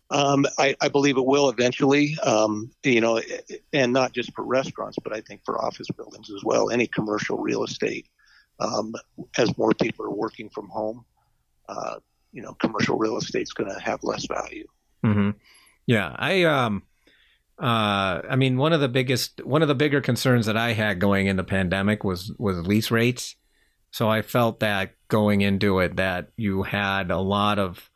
Um, 0.10 0.46
I, 0.60 0.76
I, 0.82 0.90
believe 0.90 1.18
it 1.18 1.26
will 1.26 1.50
eventually. 1.50 2.18
Um, 2.24 2.72
you 2.84 3.02
know, 3.02 3.20
and 3.72 3.94
not 3.94 4.14
just 4.14 4.34
for 4.34 4.44
restaurants, 4.44 4.98
but 5.04 5.14
I 5.14 5.22
think 5.22 5.42
for 5.44 5.64
office 5.64 5.88
buildings 5.96 6.30
as 6.30 6.44
well. 6.44 6.70
Any 6.70 6.88
commercial 6.88 7.38
real 7.38 7.64
estate 7.64 8.08
um, 8.60 8.94
as 9.38 9.58
more 9.58 9.74
people 9.74 10.06
are 10.06 10.14
working 10.14 10.50
from 10.50 10.70
home, 10.70 11.06
uh, 11.70 11.96
you 12.32 12.42
know, 12.42 12.54
commercial 12.56 12.98
real 12.98 13.18
estate 13.18 13.44
is 13.44 13.54
going 13.54 13.70
to 13.70 13.80
have 13.80 14.04
less 14.04 14.26
value. 14.26 14.68
Mm-hmm. 15.06 15.32
Yeah, 15.86 16.16
I 16.18 16.44
um, 16.44 16.84
uh, 17.60 18.22
I 18.30 18.36
mean, 18.36 18.58
one 18.58 18.74
of 18.74 18.82
the 18.82 18.90
biggest, 18.90 19.44
one 19.46 19.62
of 19.62 19.68
the 19.68 19.76
bigger 19.76 20.02
concerns 20.02 20.46
that 20.48 20.58
I 20.58 20.74
had 20.74 21.00
going 21.00 21.28
in 21.28 21.38
the 21.38 21.44
pandemic 21.44 22.04
was 22.04 22.34
was 22.38 22.66
lease 22.66 22.92
rates. 22.92 23.36
So 23.92 24.10
I 24.10 24.24
felt 24.24 24.60
that 24.62 24.96
going 25.08 25.42
into 25.42 25.80
it, 25.80 25.98
that 25.98 26.30
you 26.36 26.64
had 26.64 27.12
a 27.12 27.20
lot 27.20 27.60
of 27.60 27.92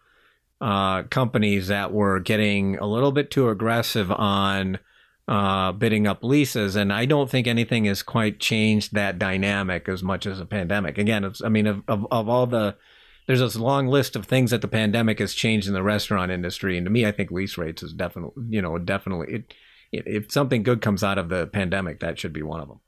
uh, 0.62 1.04
companies 1.04 1.68
that 1.68 1.92
were 1.92 2.20
getting 2.20 2.78
a 2.78 2.86
little 2.86 3.12
bit 3.12 3.32
too 3.32 3.50
aggressive 3.50 4.12
on 4.12 4.78
uh, 5.28 5.74
bidding 5.74 6.08
up 6.08 6.24
leases, 6.24 6.76
and 6.76 6.92
I 6.92 7.06
don't 7.06 7.30
think 7.30 7.48
anything 7.48 7.86
has 7.86 8.02
quite 8.02 8.40
changed 8.40 8.94
that 8.94 9.20
dynamic 9.20 9.90
as 9.90 10.02
much 10.02 10.26
as 10.26 10.40
a 10.40 10.46
pandemic. 10.46 10.98
Again, 10.98 11.30
I 11.44 11.50
mean 11.50 11.68
of, 11.68 11.84
of, 11.88 12.08
of 12.12 12.30
all 12.30 12.48
the 12.48 12.78
there's 13.26 13.42
this 13.42 13.58
long 13.58 13.88
list 13.88 14.16
of 14.16 14.26
things 14.26 14.52
that 14.52 14.62
the 14.62 14.70
pandemic 14.70 15.20
has 15.20 15.34
changed 15.34 15.68
in 15.68 15.74
the 15.74 15.84
restaurant 15.84 16.32
industry, 16.32 16.78
and 16.78 16.86
to 16.86 16.90
me, 16.90 17.06
I 17.06 17.12
think 17.12 17.30
lease 17.30 17.58
rates 17.58 17.84
is 17.84 17.94
definitely 17.94 18.44
you 18.50 18.62
know 18.62 18.78
definitely 18.78 19.34
it, 19.34 19.54
it, 19.92 20.04
if 20.08 20.32
something 20.32 20.64
good 20.64 20.82
comes 20.82 21.04
out 21.04 21.18
of 21.18 21.28
the 21.28 21.48
pandemic, 21.48 22.00
that 22.00 22.18
should 22.18 22.34
be 22.34 22.44
one 22.44 22.62
of 22.62 22.70
them. 22.70 22.80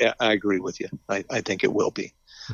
I, 0.00 0.14
I 0.18 0.32
agree 0.32 0.60
with 0.60 0.80
you. 0.80 0.88
I, 1.08 1.24
I, 1.30 1.40
think 1.40 1.64
it 1.64 1.72
will 1.72 1.90
be, 1.90 2.12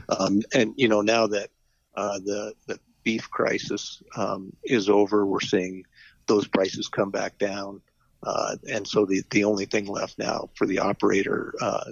um, 0.09 0.43
and 0.55 0.75
you 0.77 0.89
know 0.89 1.01
now 1.01 1.27
that 1.29 1.51
uh, 1.95 2.19
the 2.19 2.53
the 2.67 2.79
beef 3.05 3.31
crisis 3.31 4.03
um, 4.17 4.53
is 4.65 4.91
over, 4.91 5.25
we're 5.25 5.41
seeing 5.41 5.85
those 6.27 6.47
prices 6.47 6.89
come 6.89 7.11
back 7.11 7.39
down. 7.39 7.81
Uh, 8.23 8.57
and 8.69 8.87
so 8.87 9.05
the, 9.05 9.23
the 9.31 9.45
only 9.45 9.65
thing 9.65 9.87
left 9.87 10.19
now 10.19 10.49
for 10.55 10.67
the 10.67 10.79
operator, 10.79 11.55
uh, 11.61 11.85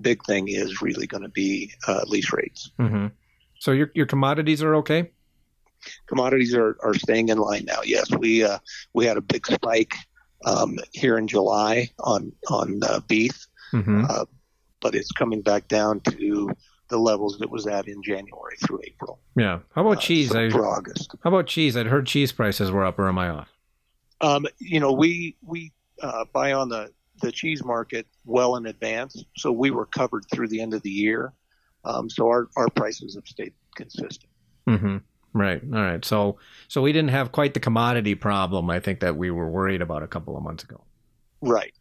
big 0.00 0.24
thing 0.24 0.48
is 0.48 0.82
really 0.82 1.06
going 1.06 1.22
to 1.22 1.28
be 1.28 1.72
uh, 1.86 2.02
lease 2.06 2.32
rates. 2.32 2.70
Mm-hmm. 2.78 3.08
So 3.58 3.72
your, 3.72 3.90
your 3.94 4.06
commodities 4.06 4.62
are 4.62 4.74
okay? 4.76 5.10
Commodities 6.06 6.54
are, 6.54 6.76
are 6.82 6.94
staying 6.94 7.28
in 7.28 7.38
line 7.38 7.64
now. 7.66 7.80
Yes, 7.84 8.10
we 8.18 8.42
uh, 8.42 8.58
we 8.94 9.04
had 9.04 9.18
a 9.18 9.20
big 9.20 9.46
spike 9.46 9.94
um, 10.46 10.78
here 10.92 11.18
in 11.18 11.28
July 11.28 11.90
on 12.00 12.32
on 12.50 12.80
uh, 12.82 13.00
beef, 13.00 13.46
mm-hmm. 13.72 14.06
Uh, 14.08 14.24
but 14.80 14.94
it's 14.94 15.12
coming 15.12 15.42
back 15.42 15.68
down 15.68 16.00
to 16.00 16.50
the 16.88 16.98
levels 16.98 17.40
it 17.40 17.50
was 17.50 17.66
at 17.66 17.86
in 17.86 18.02
January 18.02 18.56
through 18.64 18.80
April. 18.84 19.20
Yeah. 19.36 19.60
How 19.74 19.86
about 19.86 20.00
cheese? 20.00 20.30
So 20.30 20.46
I, 20.46 20.50
for 20.50 20.66
August. 20.66 21.14
How 21.22 21.28
about 21.28 21.46
cheese? 21.46 21.76
I'd 21.76 21.86
heard 21.86 22.06
cheese 22.06 22.32
prices 22.32 22.70
were 22.70 22.84
up, 22.84 22.98
or 22.98 23.08
am 23.08 23.18
I 23.18 23.28
off? 23.28 23.53
Um, 24.20 24.46
you 24.58 24.80
know, 24.80 24.92
we 24.92 25.36
we 25.42 25.72
uh, 26.02 26.24
buy 26.32 26.52
on 26.52 26.68
the 26.68 26.90
the 27.20 27.30
cheese 27.30 27.64
market 27.64 28.06
well 28.24 28.56
in 28.56 28.66
advance, 28.66 29.24
so 29.36 29.52
we 29.52 29.70
were 29.70 29.86
covered 29.86 30.24
through 30.32 30.48
the 30.48 30.60
end 30.60 30.74
of 30.74 30.82
the 30.82 30.90
year. 30.90 31.32
Um, 31.84 32.08
so 32.08 32.26
our 32.26 32.48
our 32.56 32.68
prices 32.70 33.14
have 33.14 33.26
stayed 33.26 33.52
consistent. 33.76 34.30
Mm-hmm. 34.68 34.98
Right. 35.34 35.60
All 35.62 35.82
right. 35.82 36.04
So 36.04 36.38
so 36.68 36.80
we 36.80 36.92
didn't 36.92 37.10
have 37.10 37.32
quite 37.32 37.54
the 37.54 37.60
commodity 37.60 38.14
problem. 38.14 38.70
I 38.70 38.80
think 38.80 39.00
that 39.00 39.16
we 39.16 39.30
were 39.30 39.48
worried 39.48 39.82
about 39.82 40.02
a 40.02 40.06
couple 40.06 40.36
of 40.36 40.42
months 40.42 40.64
ago. 40.64 40.82
Right. 41.40 41.72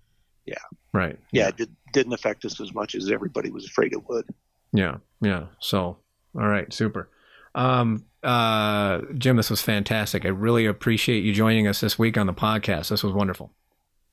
Yeah. 0.46 0.56
Right. 0.91 1.19
Yeah. 1.32 1.43
yeah. 1.43 1.48
It 1.50 1.58
did, 1.58 1.76
didn't 1.93 2.13
affect 2.13 2.46
us 2.46 2.60
as 2.60 2.74
much 2.74 2.96
as 2.96 3.10
everybody 3.12 3.52
was 3.52 3.65
afraid 3.65 3.93
it 3.93 4.10
would. 4.10 4.26
Yeah. 4.74 4.98
Yeah. 5.22 5.46
So 5.60 6.00
all 6.36 6.48
right. 6.48 6.72
Super. 6.74 7.10
Um, 7.56 8.06
uh, 8.24 9.02
Jim, 9.18 9.38
this 9.38 9.50
was 9.50 9.62
fantastic. 9.62 10.26
I 10.26 10.30
really 10.30 10.66
appreciate 10.66 11.24
you 11.24 11.34
joining 11.34 11.68
us 11.68 11.82
this 11.82 12.00
week 12.00 12.18
on 12.18 12.28
the 12.28 12.34
podcast. 12.34 12.89
This 12.89 13.04
was 13.04 13.13
wonderful. 13.13 13.52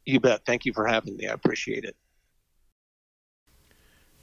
You 0.05 0.21
bet. 0.21 0.45
Thank 0.45 0.65
you 0.65 0.73
for 0.73 0.87
having 0.87 1.17
me. 1.17 1.29
I 1.29 1.33
appreciate 1.33 1.85
it. 1.85 1.97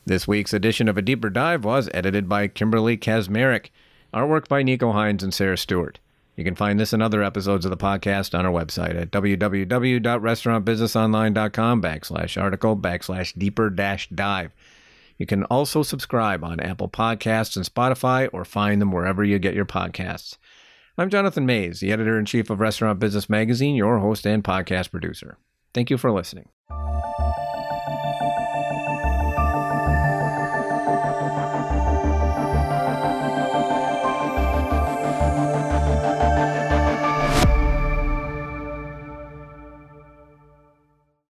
This 0.05 0.27
week's 0.27 0.53
edition 0.53 0.87
of 0.87 0.97
A 0.97 1.01
Deeper 1.01 1.29
Dive 1.29 1.65
was 1.65 1.89
edited 1.93 2.29
by 2.29 2.47
Kimberly 2.47 2.97
Kazmarek. 2.97 3.69
Artwork 4.13 4.47
by 4.47 4.63
Nico 4.63 4.93
Hines 4.93 5.21
and 5.21 5.33
Sarah 5.33 5.57
Stewart. 5.57 5.99
You 6.37 6.43
can 6.43 6.55
find 6.55 6.79
this 6.79 6.93
and 6.93 7.03
other 7.03 7.23
episodes 7.23 7.65
of 7.65 7.71
the 7.71 7.77
podcast 7.77 8.37
on 8.37 8.45
our 8.45 8.51
website 8.51 8.99
at 8.99 9.11
www.restaurantbusinessonline.com 9.11 11.81
backslash 11.81 12.41
article 12.41 12.77
backslash 12.77 13.37
deeper 13.37 13.69
dash 13.69 14.09
dive. 14.09 14.51
You 15.17 15.25
can 15.25 15.43
also 15.45 15.83
subscribe 15.83 16.43
on 16.43 16.59
Apple 16.59 16.89
Podcasts 16.89 17.55
and 17.55 17.65
Spotify 17.65 18.29
or 18.31 18.45
find 18.45 18.81
them 18.81 18.91
wherever 18.91 19.23
you 19.23 19.39
get 19.39 19.55
your 19.55 19.65
podcasts. 19.65 20.37
I'm 20.97 21.09
Jonathan 21.09 21.45
Maze, 21.45 21.79
the 21.79 21.91
editor 21.91 22.17
in 22.17 22.25
chief 22.25 22.49
of 22.49 22.59
Restaurant 22.59 22.99
Business 22.99 23.29
Magazine, 23.29 23.75
your 23.75 23.99
host 23.99 24.25
and 24.25 24.43
podcast 24.43 24.91
producer. 24.91 25.37
Thank 25.73 25.89
you 25.89 25.97
for 25.97 26.11
listening. 26.11 26.49